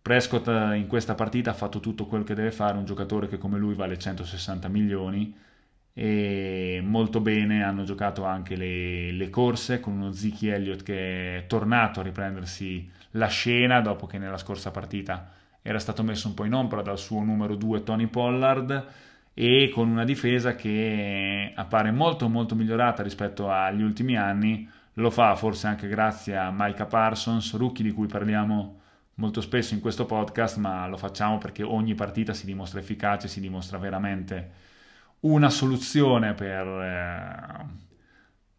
[0.00, 3.38] Prescott eh, in questa partita ha fatto tutto quello che deve fare, un giocatore che
[3.38, 5.34] come lui vale 160 milioni
[5.92, 11.46] e molto bene hanno giocato anche le, le corse con uno Ziki Elliott che è
[11.46, 15.30] tornato a riprendersi la scena dopo che nella scorsa partita
[15.66, 18.86] era stato messo un po' in ombra dal suo numero 2 Tony Pollard
[19.32, 24.68] e con una difesa che appare molto molto migliorata rispetto agli ultimi anni.
[24.98, 28.80] Lo fa forse anche grazie a Micah Parsons rookie di cui parliamo
[29.14, 33.40] molto spesso in questo podcast ma lo facciamo perché ogni partita si dimostra efficace si
[33.40, 34.50] dimostra veramente
[35.20, 37.66] una soluzione per, eh,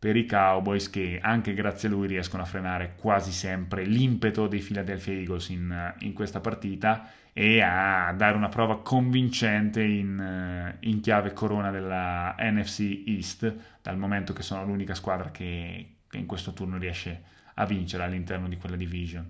[0.06, 4.60] per i Cowboys che anche grazie a lui riescono a frenare quasi sempre l'impeto dei
[4.60, 11.34] Philadelphia Eagles in, in questa partita e a dare una prova convincente in, in, chiave
[11.34, 16.78] corona della NFC East, dal momento che sono l'unica squadra che, che in questo turno
[16.78, 17.24] riesce
[17.56, 19.28] a vincere all'interno di quella division.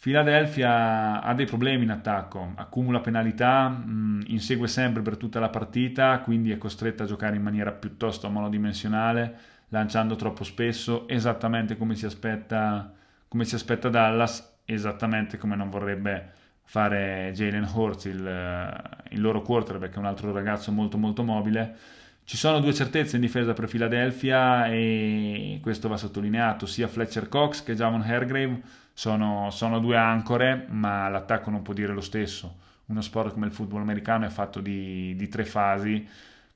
[0.00, 6.18] Philadelphia ha dei problemi in attacco, accumula penalità, mh, insegue sempre per tutta la partita,
[6.18, 12.06] quindi è costretta a giocare in maniera piuttosto monodimensionale lanciando troppo spesso, esattamente come si
[12.06, 12.92] aspetta,
[13.26, 16.30] come si aspetta Dallas, esattamente come non vorrebbe
[16.62, 21.76] fare Jalen Hurts, il, il loro quarterback, un altro ragazzo molto molto mobile.
[22.22, 27.64] Ci sono due certezze in difesa per Philadelphia e questo va sottolineato, sia Fletcher Cox
[27.64, 32.60] che Javon Hargrave sono, sono due ancore, ma l'attacco non può dire lo stesso.
[32.86, 36.08] Uno sport come il football americano è fatto di, di tre fasi,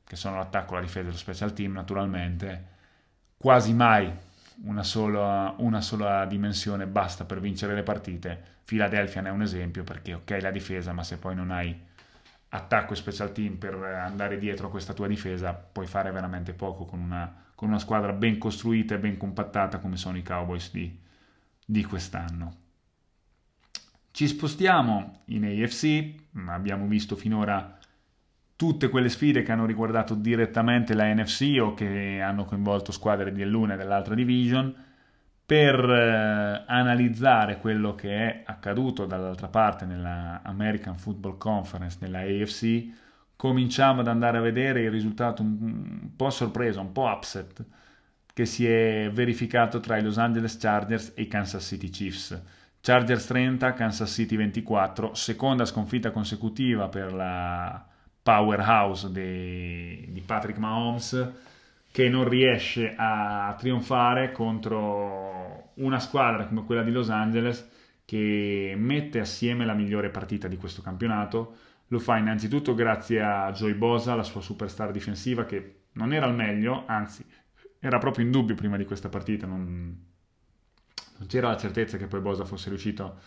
[0.05, 2.77] che sono l'attacco, la difesa e lo special team naturalmente
[3.39, 4.13] quasi mai
[4.65, 8.57] una sola, una sola, dimensione basta per vincere le partite.
[8.65, 11.87] Philadelphia ne è un esempio perché ok la difesa, ma se poi non hai
[12.51, 16.85] attacco e special team per andare dietro a questa tua difesa, puoi fare veramente poco
[16.85, 20.99] con una, con una squadra ben costruita e ben compattata come sono i Cowboys di,
[21.65, 22.67] di quest'anno.
[24.11, 26.15] Ci spostiamo in AFC,
[26.47, 27.78] abbiamo visto finora
[28.59, 33.75] tutte quelle sfide che hanno riguardato direttamente la NFC o che hanno coinvolto squadre dell'una
[33.75, 34.75] e dell'altra division
[35.47, 42.89] per eh, analizzare quello che è accaduto dall'altra parte nella American Football Conference, nella AFC,
[43.37, 47.65] cominciamo ad andare a vedere il risultato un, po' sorpresa, un po' upset
[48.35, 52.43] che si è verificato tra i Los Angeles Chargers e i Kansas City Chiefs.
[52.81, 57.87] Chargers 30, Kansas City 24, seconda sconfitta consecutiva per la
[58.29, 61.33] powerhouse de, di Patrick Mahomes
[61.91, 67.67] che non riesce a trionfare contro una squadra come quella di Los Angeles
[68.05, 71.57] che mette assieme la migliore partita di questo campionato.
[71.87, 76.35] Lo fa innanzitutto grazie a Joy Bosa, la sua superstar difensiva che non era al
[76.35, 77.25] meglio, anzi
[77.79, 80.05] era proprio in dubbio prima di questa partita, non,
[81.17, 83.21] non c'era la certezza che poi Bosa fosse riuscito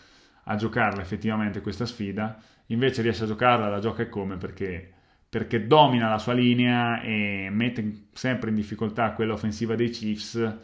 [0.44, 2.40] a giocarla effettivamente questa sfida
[2.72, 4.90] invece riesce a giocarla, la gioca e come perché,
[5.28, 10.58] perché domina la sua linea e mette sempre in difficoltà quella offensiva dei Chiefs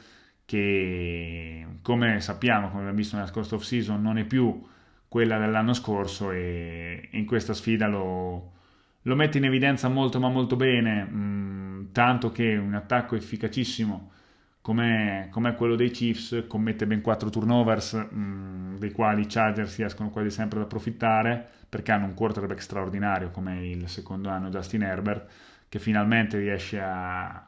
[0.44, 4.66] che come sappiamo, come abbiamo visto nella scorsa off season, non è più
[5.06, 8.52] quella dell'anno scorso e in questa sfida lo,
[9.02, 14.12] lo mette in evidenza molto ma molto bene, mh, mm, tanto che un attacco efficacissimo
[14.60, 20.10] come, quello dei Chiefs commette ben 4 turnovers, mh, mm, dei quali i Chargers riescono
[20.10, 25.30] quasi sempre ad approfittare perché hanno un quarterback straordinario come il secondo anno Justin Herbert
[25.68, 27.46] che finalmente riesce a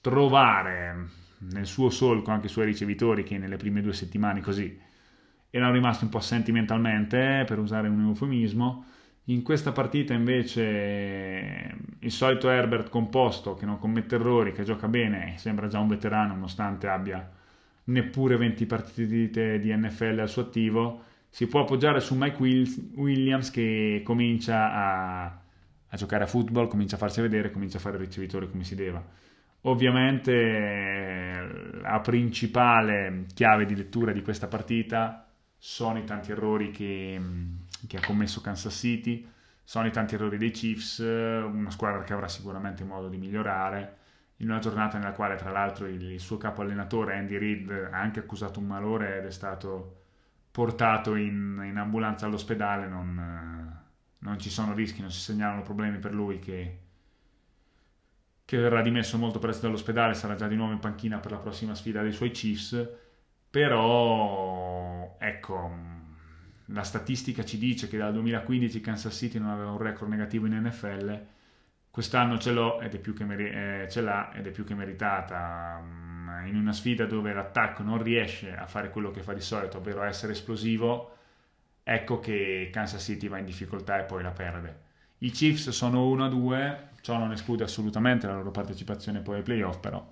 [0.00, 1.08] trovare
[1.38, 4.86] nel suo solco anche i suoi ricevitori che nelle prime due settimane così
[5.50, 8.84] erano rimasti un po' sentimentalmente per usare un eufemismo.
[9.24, 15.34] In questa partita invece il solito Herbert composto che non commette errori, che gioca bene,
[15.36, 17.30] sembra già un veterano nonostante abbia
[17.84, 22.42] neppure 20 partite di NFL al suo attivo, si può appoggiare su Mike
[22.94, 25.40] Williams che comincia a,
[25.88, 28.74] a giocare a football, comincia a farsi vedere, comincia a fare il ricevitore come si
[28.74, 29.26] deve.
[29.62, 37.20] Ovviamente la principale chiave di lettura di questa partita sono i tanti errori che,
[37.86, 39.26] che ha commesso Kansas City,
[39.64, 43.96] sono i tanti errori dei Chiefs, una squadra che avrà sicuramente modo di migliorare,
[44.36, 48.20] in una giornata nella quale tra l'altro il, suo capo allenatore Andy Reid ha anche
[48.20, 49.97] accusato un malore ed è stato
[50.58, 53.80] portato in, in ambulanza all'ospedale, non,
[54.18, 56.78] non, ci sono rischi, non si segnalano problemi per lui che,
[58.44, 61.76] che verrà dimesso molto presto dall'ospedale, sarà già di nuovo in panchina per la prossima
[61.76, 62.88] sfida dei suoi Chiefs,
[63.48, 65.76] però ecco
[66.64, 70.60] la statistica ci dice che dal 2015 Kansas City non aveva un record negativo in
[70.60, 71.26] NFL,
[71.88, 72.94] quest'anno ce, ed
[73.24, 76.07] meri- eh, ce l'ha ed è più che meritata.
[76.46, 80.02] In una sfida dove l'attacco non riesce a fare quello che fa di solito, ovvero
[80.02, 81.16] essere esplosivo,
[81.82, 84.86] ecco che Kansas City va in difficoltà e poi la perde.
[85.18, 90.06] I Chiefs sono 1-2, ciò non esclude assolutamente la loro partecipazione poi ai playoff, però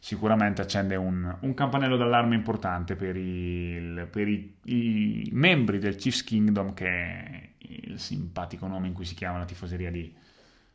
[0.00, 6.24] sicuramente accende un, un campanello d'allarme importante per, il, per i, i, membri del Chiefs
[6.24, 10.14] Kingdom, che è il simpatico nome in cui si chiama la tifoseria di,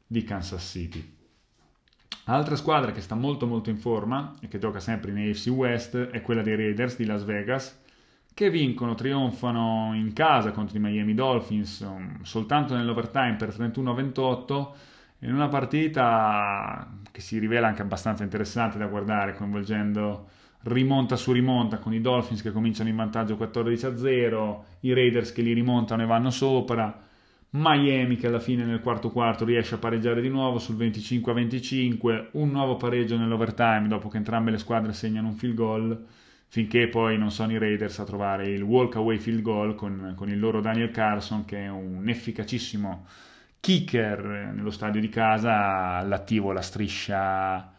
[0.05, 1.21] di Kansas City.
[2.25, 5.97] Altra squadra che sta molto molto in forma e che gioca sempre in AFC West
[5.97, 7.81] è quella dei Raiders di Las Vegas,
[8.33, 14.67] che vincono, trionfano in casa contro i Miami Dolphins um, soltanto nell'overtime per 31-28
[15.19, 20.29] in una partita che si rivela anche abbastanza interessante da guardare, coinvolgendo
[20.63, 25.51] rimonta su rimonta con i Dolphins che cominciano in vantaggio 14-0, i Raiders che li
[25.51, 27.01] rimontano e vanno sopra,
[27.55, 32.49] Miami che alla fine nel quarto quarto riesce a pareggiare di nuovo sul 25-25, un
[32.49, 36.05] nuovo pareggio nell'overtime dopo che entrambe le squadre segnano un field goal,
[36.47, 40.29] finché poi non sono i Raiders a trovare il walk away field goal con, con
[40.29, 43.05] il loro Daniel Carson che è un efficacissimo
[43.59, 47.71] kicker nello stadio di casa, all'attivo la striscia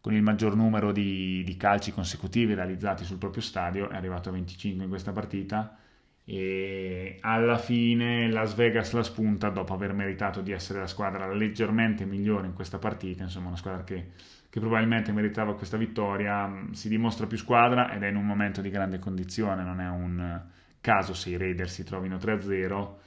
[0.00, 4.32] con il maggior numero di, di, calci consecutivi realizzati sul proprio stadio, è arrivato a
[4.32, 5.78] 25 in questa partita
[6.24, 12.06] e alla fine Las Vegas la spunta dopo aver meritato di essere la squadra leggermente
[12.06, 14.12] migliore in questa partita, insomma una squadra che,
[14.48, 18.70] che probabilmente meritava questa vittoria, si dimostra più squadra ed è in un momento di
[18.70, 20.42] grande condizione, non è un
[20.80, 23.02] caso se i Raiders si trovino 3-0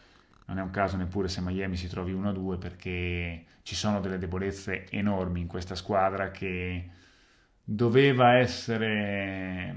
[0.48, 4.86] non è un caso neppure se Miami si trovi 1-2 perché ci sono delle debolezze
[4.90, 6.90] enormi in questa squadra che
[7.64, 9.76] doveva essere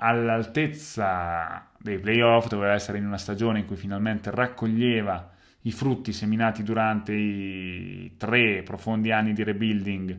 [0.00, 5.30] all'altezza dei playoff, doveva essere in una stagione in cui finalmente raccoglieva
[5.62, 10.18] i frutti seminati durante i tre profondi anni di rebuilding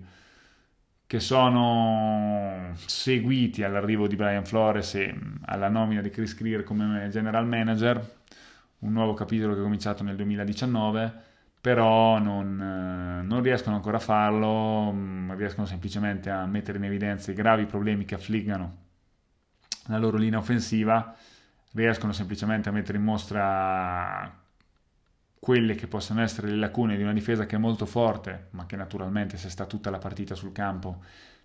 [1.08, 5.14] che sono seguiti all'arrivo di Brian Flores e
[5.46, 8.20] alla nomina di Chris Greer come general manager
[8.82, 11.14] un nuovo capitolo che è cominciato nel 2019,
[11.60, 17.32] però non, eh, non riescono ancora a farlo, mm, riescono semplicemente a mettere in evidenza
[17.32, 18.90] i gravi problemi che affliggano
[19.92, 21.16] la loro linea offensiva,
[21.74, 24.40] riescono semplicemente a mettere in mostra
[25.40, 28.76] quelle che possono essere le lacune di una difesa che è molto forte, ma che
[28.76, 31.04] naturalmente se sta tutta la partita sul campo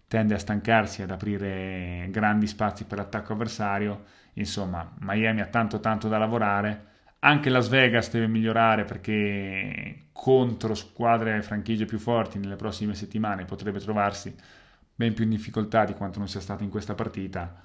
[0.08, 4.04] tende a stancarsi, ad aprire grandi spazi per l'attacco avversario.
[4.34, 6.94] Insomma, Miami ha tanto tanto da lavorare
[7.26, 13.44] anche Las Vegas deve migliorare perché contro squadre e franchigie più forti nelle prossime settimane
[13.44, 14.34] potrebbe trovarsi
[14.94, 17.62] ben più in difficoltà di quanto non sia stato in questa partita.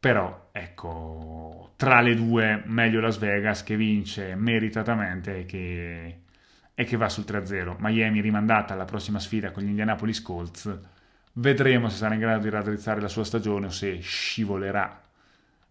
[0.00, 6.22] Però, ecco, tra le due, meglio Las Vegas che vince meritatamente e che,
[6.74, 7.76] e che va sul 3-0.
[7.80, 10.78] Miami rimandata alla prossima sfida con gli Indianapolis Colts.
[11.34, 15.02] Vedremo se sarà in grado di raddrizzare la sua stagione o se scivolerà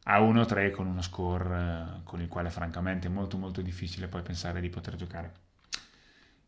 [0.04, 4.22] a 1-3 con uno score eh, con il quale francamente è molto molto difficile poi
[4.22, 5.34] pensare di poter giocare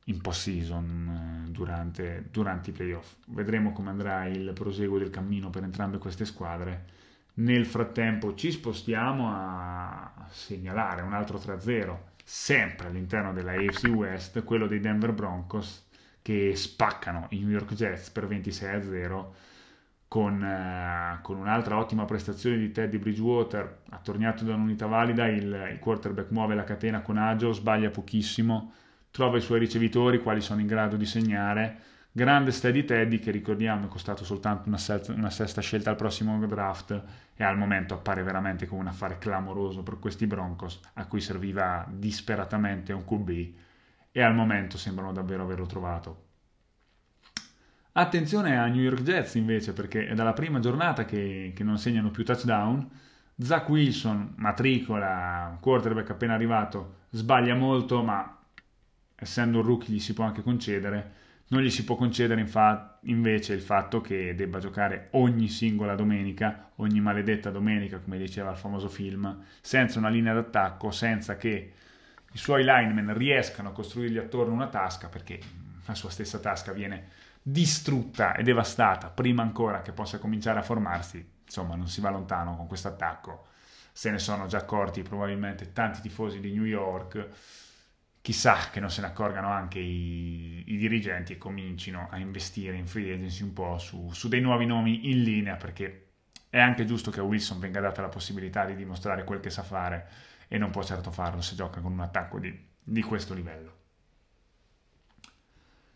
[0.05, 3.15] in post-season eh, durante, durante i playoff.
[3.27, 6.99] Vedremo come andrà il proseguo del cammino per entrambe queste squadre
[7.41, 14.67] Nel frattempo ci spostiamo a segnalare un altro 3-0, sempre all'interno della AFC West, quello
[14.67, 15.87] dei Denver Broncos
[16.21, 19.25] che spaccano i New York Jets per 26-0
[20.07, 25.79] con, eh, con, un'altra ottima prestazione di Teddy Bridgewater, attorniato da un'unità valida, il, il,
[25.79, 28.73] quarterback muove la catena con agio, sbaglia pochissimo,
[29.09, 31.79] trova i suoi ricevitori, quali sono in grado di segnare.
[32.13, 36.37] Grande steady Teddy che ricordiamo è costato soltanto una, sesta, una sesta scelta al prossimo
[36.45, 37.01] draft
[37.33, 41.87] e al momento appare veramente come un affare clamoroso per questi Broncos a cui serviva
[41.89, 43.53] disperatamente un QB
[44.11, 46.25] e al momento sembrano davvero averlo trovato.
[47.93, 52.11] Attenzione a New York Jets invece perché è dalla prima giornata che, che non segnano
[52.11, 52.89] più touchdown.
[53.37, 58.37] Zach Wilson, matricola, quarterback appena arrivato, sbaglia molto ma
[59.15, 61.19] essendo un rookie gli si può anche concedere.
[61.51, 66.71] Non gli si può concedere infa- invece il fatto che debba giocare ogni singola domenica,
[66.77, 71.73] ogni maledetta domenica, come diceva il famoso film, senza una linea d'attacco, senza che
[72.31, 75.39] i suoi linemen riescano a costruirgli attorno una tasca, perché
[75.85, 77.09] la sua stessa tasca viene
[77.41, 82.55] distrutta e devastata prima ancora che possa cominciare a formarsi, insomma non si va lontano
[82.55, 83.47] con questo attacco.
[83.91, 87.27] Se ne sono già accorti probabilmente tanti tifosi di New York,
[88.21, 92.87] chissà che non se ne accorgano anche i, i dirigenti e comincino a investire in
[92.87, 96.11] free agency un po' su, su dei nuovi nomi in linea perché
[96.49, 99.63] è anche giusto che a Wilson venga data la possibilità di dimostrare quel che sa
[99.63, 100.07] fare
[100.47, 102.53] e non può certo farlo se gioca con un attacco di,
[102.83, 103.79] di questo livello.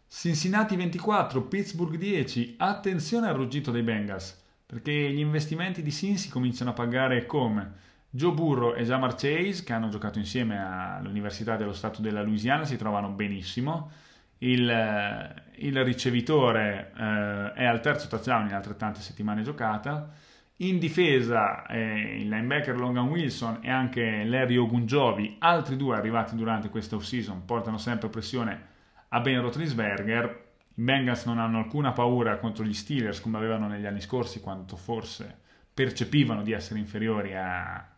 [0.07, 2.55] Cincinnati 24, Pittsburgh 10.
[2.59, 7.73] Attenzione al ruggito dei Bengals, perché gli investimenti di Cincy cominciano a pagare come
[8.15, 12.77] Joe Burrow e Jamar Chase, che hanno giocato insieme all'Università dello Stato della Louisiana, si
[12.77, 13.91] trovano benissimo.
[14.37, 20.09] Il, eh, il ricevitore eh, è al terzo touchdown in altrettante settimane giocata.
[20.57, 26.69] In difesa eh, il linebacker Logan Wilson e anche Larry Ogunjobi, altri due arrivati durante
[26.69, 28.67] questa off-season, portano sempre pressione
[29.09, 30.43] a Ben Rotlisberger.
[30.75, 34.77] I Bengals non hanno alcuna paura contro gli Steelers come avevano negli anni scorsi, quanto
[34.77, 35.43] forse
[35.73, 37.94] percepivano di essere inferiori a,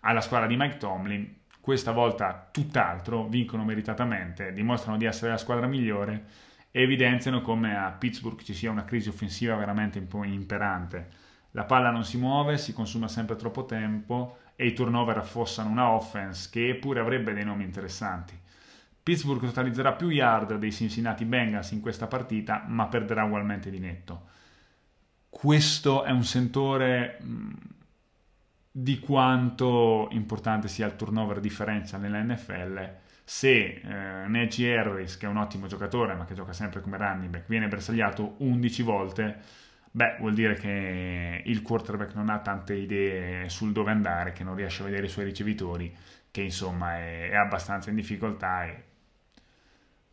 [0.00, 1.36] alla squadra di Mike Tomlin.
[1.60, 6.24] Questa volta tutt'altro, vincono meritatamente, dimostrano di essere la squadra migliore
[6.70, 11.08] e evidenziano come a Pittsburgh ci sia una crisi offensiva veramente imperante.
[11.52, 15.90] La palla non si muove, si consuma sempre troppo tempo e i turnover affossano una
[15.90, 18.38] offense che pure avrebbe dei nomi interessanti.
[19.02, 24.26] Pittsburgh totalizzerà più yard dei Cincinnati Bengals in questa partita, ma perderà ugualmente di netto.
[25.30, 27.50] Questo è un sentore mm,
[28.70, 32.96] di quanto importante sia il turnover differenza nella NFL.
[33.24, 37.30] Se eh, Najee Harris, che è un ottimo giocatore, ma che gioca sempre come running
[37.30, 39.36] back, viene bersagliato 11 volte,
[39.90, 44.54] beh, vuol dire che il quarterback non ha tante idee sul dove andare, che non
[44.54, 45.94] riesce a vedere i suoi ricevitori,
[46.30, 48.84] che insomma è, è abbastanza in difficoltà e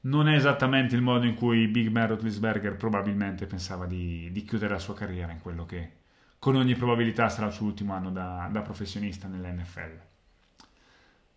[0.06, 4.74] non è esattamente il modo in cui Big Man Roethlisberger probabilmente pensava di, di, chiudere
[4.74, 5.91] la sua carriera in quello che
[6.39, 9.99] con ogni probabilità sarà il suo ultimo anno da, da professionista nell'NFL.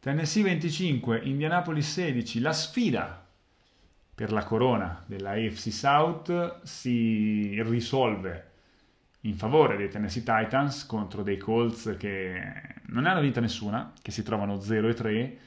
[0.00, 3.26] Tennessee 25, Indianapolis 16, la sfida
[4.14, 8.50] per la corona della AFC South si risolve
[9.22, 12.40] in favore dei Tennessee Titans contro dei Colts che
[12.86, 15.38] non hanno vinta nessuna, che si trovano 0 3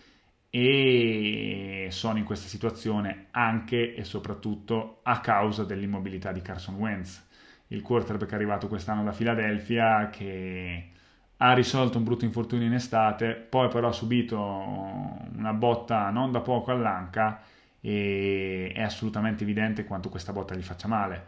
[0.49, 7.25] e sono in questa situazione anche e soprattutto a causa dell'immobilità di Carson Wentz,
[7.71, 10.89] il quarterback arrivato quest'anno da Philadelphia che
[11.37, 16.41] ha risolto un brutto infortunio in estate, poi però ha subito una botta non da
[16.41, 17.41] poco all'anca
[17.79, 21.25] e è assolutamente evidente quanto questa botta gli faccia male.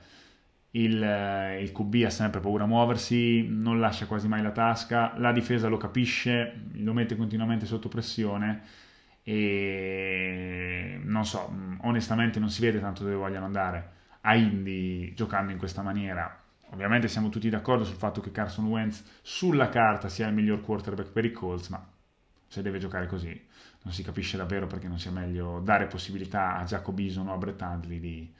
[0.72, 0.94] Il,
[1.62, 5.68] il QB ha sempre paura a muoversi, non lascia quasi mai la tasca, la difesa
[5.68, 8.62] lo capisce, lo mette continuamente sotto pressione
[9.24, 15.58] e non so, onestamente non si vede tanto dove vogliono andare a Indy giocando in
[15.58, 16.42] questa maniera.
[16.72, 21.12] Ovviamente siamo tutti d'accordo sul fatto che Carson Wentz sulla carta sia il miglior quarterback
[21.12, 21.86] per i Colts, ma
[22.48, 23.52] se deve giocare così
[23.84, 27.62] non si capisce davvero perché non sia meglio dare possibilità a Jacob o a Brett
[27.62, 28.34] Hundley di,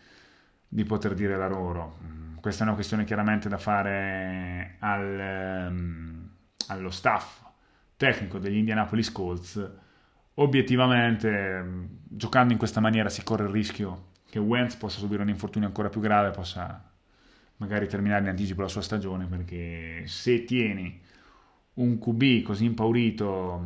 [0.68, 1.98] di, poter dire la loro.
[2.04, 6.30] Mm, questa è una questione chiaramente da fare al, um,
[6.68, 7.42] allo staff
[7.98, 9.72] tecnico degli Indianapolis Colts
[10.36, 15.68] obiettivamente giocando in questa maniera si corre il rischio che Wentz possa subire un infortunio
[15.68, 16.84] ancora più grave, possa
[17.58, 21.00] magari terminare in anticipo la sua stagione, perché se tieni
[21.76, 23.64] un QB così impaurito,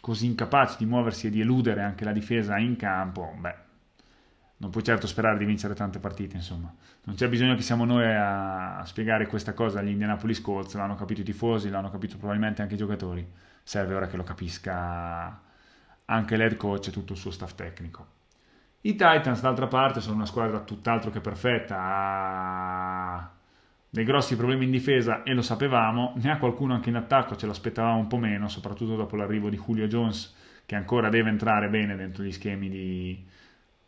[0.00, 3.54] così incapace di muoversi e di eludere anche la difesa in campo, beh,
[4.56, 6.74] non puoi certo sperare di vincere tante partite, insomma.
[7.04, 11.20] Non c'è bisogno che siamo noi a, spiegare questa cosa agli Indianapolis Colts, l'hanno capito
[11.20, 13.24] i tifosi, l'hanno capito probabilmente anche i giocatori.
[13.62, 15.40] Serve ora che lo capisca
[16.04, 18.14] anche l'head coach e tutto il suo staff tecnico.
[18.86, 23.30] I Titans, d'altra parte, sono una squadra tutt'altro che perfetta, ha
[23.90, 27.46] dei grossi problemi in difesa e lo sapevamo, ne ha qualcuno anche in attacco, ce
[27.46, 30.32] l'aspettavamo un po' meno, soprattutto dopo l'arrivo di Julio Jones,
[30.64, 33.26] che ancora deve entrare bene dentro gli schemi di,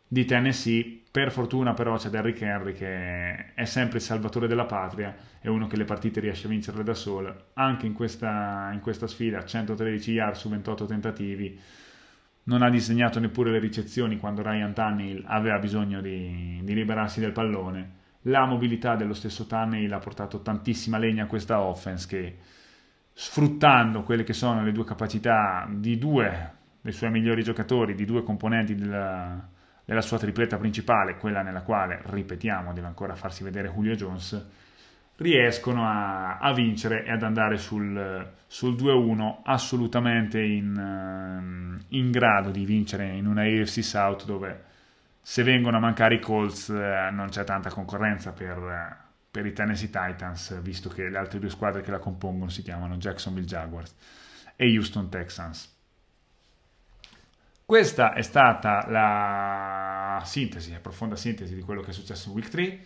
[0.05, 1.03] di Tennessee.
[1.09, 5.67] Per fortuna però c'è Derrick Henry che è sempre il salvatore della patria, è uno
[5.67, 10.11] che le partite riesce a vincerle da solo, anche in questa, in questa sfida, 113
[10.11, 11.57] yard su 28 tentativi,
[12.49, 17.31] non ha disegnato neppure le ricezioni quando Ryan Tannehill aveva bisogno di, di liberarsi del
[17.31, 17.97] pallone.
[18.23, 22.37] La mobilità dello stesso Tannehill ha portato tantissima legna a questa offense che
[23.13, 28.23] sfruttando quelle che sono le due capacità di due dei suoi migliori giocatori, di due
[28.23, 29.47] componenti della,
[29.85, 34.47] della sua tripletta principale, quella nella quale, ripetiamo, deve ancora farsi vedere Julio Jones,
[35.19, 42.51] riescono a, a vincere e ad andare sul, sul 2-1 assolutamente in, ehm, in, grado
[42.51, 44.63] di vincere in una AFC South dove
[45.21, 48.97] se vengono a mancare i Colts eh, non c'è tanta concorrenza per,
[49.29, 52.97] per i Tennessee Titans, visto che le altre due squadre che la compongono si chiamano
[52.97, 53.95] Jacksonville Jaguars
[54.55, 55.75] e Houston Texans.
[57.65, 62.47] Questa è stata la sintesi, la profonda sintesi di quello che è successo in Week
[62.47, 62.79] 3.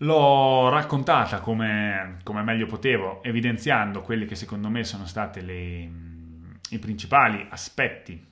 [0.00, 7.46] L'ho raccontata come, come meglio potevo, evidenziando quelli che secondo me sono stati i principali
[7.48, 8.22] aspetti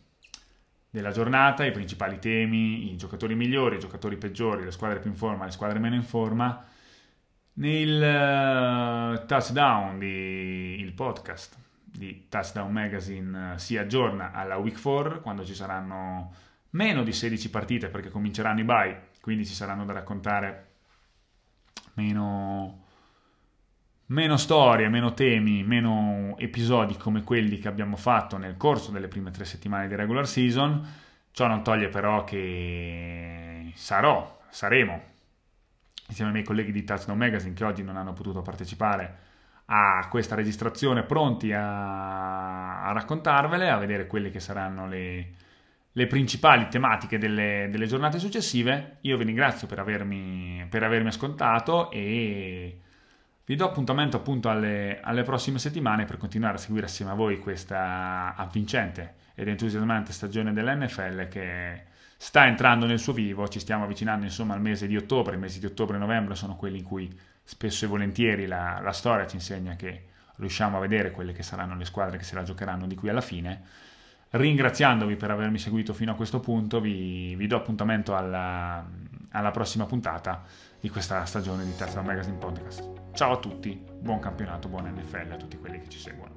[0.90, 5.16] della giornata, i principali temi, i giocatori migliori, i giocatori peggiori, le squadre più in
[5.16, 6.64] forma, le squadre meno in forma,
[7.54, 15.44] nel uh, touchdown del podcast di Touchdown Magazine eh, si aggiorna alla Week 4 quando
[15.44, 16.34] ci saranno
[16.70, 20.73] meno di 16 partite perché cominceranno i bye, quindi ci saranno da raccontare
[21.94, 22.84] meno,
[24.06, 29.30] meno storie, meno temi, meno episodi come quelli che abbiamo fatto nel corso delle prime
[29.30, 30.86] tre settimane di regular season.
[31.30, 35.02] Ciò non toglie però che sarò, saremo,
[36.08, 39.18] insieme ai miei colleghi di Touchdown Magazine che oggi non hanno potuto partecipare
[39.66, 45.32] a questa registrazione pronti a, a raccontarvele, a vedere quelle che saranno le,
[45.96, 48.98] le principali tematiche delle, delle, giornate successive.
[49.02, 52.78] Io vi ringrazio per avermi, per avermi ascoltato e
[53.44, 57.38] vi do appuntamento appunto alle, alle, prossime settimane per continuare a seguire assieme a voi
[57.38, 61.84] questa avvincente ed entusiasmante stagione dell'NFL che
[62.16, 65.60] sta entrando nel suo vivo, ci stiamo avvicinando insomma al mese di ottobre, i mesi
[65.60, 69.36] di ottobre e novembre sono quelli in cui spesso e volentieri la, la storia ci
[69.36, 72.96] insegna che riusciamo a vedere quelle che saranno le squadre che se la giocheranno di
[72.96, 73.62] qui alla fine.
[74.36, 78.84] Ringraziandovi per avermi seguito fino a questo punto, vi, vi do appuntamento alla,
[79.30, 80.42] alla, prossima puntata
[80.80, 83.12] di questa stagione di Terza Magazine Podcast.
[83.12, 86.33] Ciao a tutti, buon campionato, buon NFL a tutti quelli che ci seguono.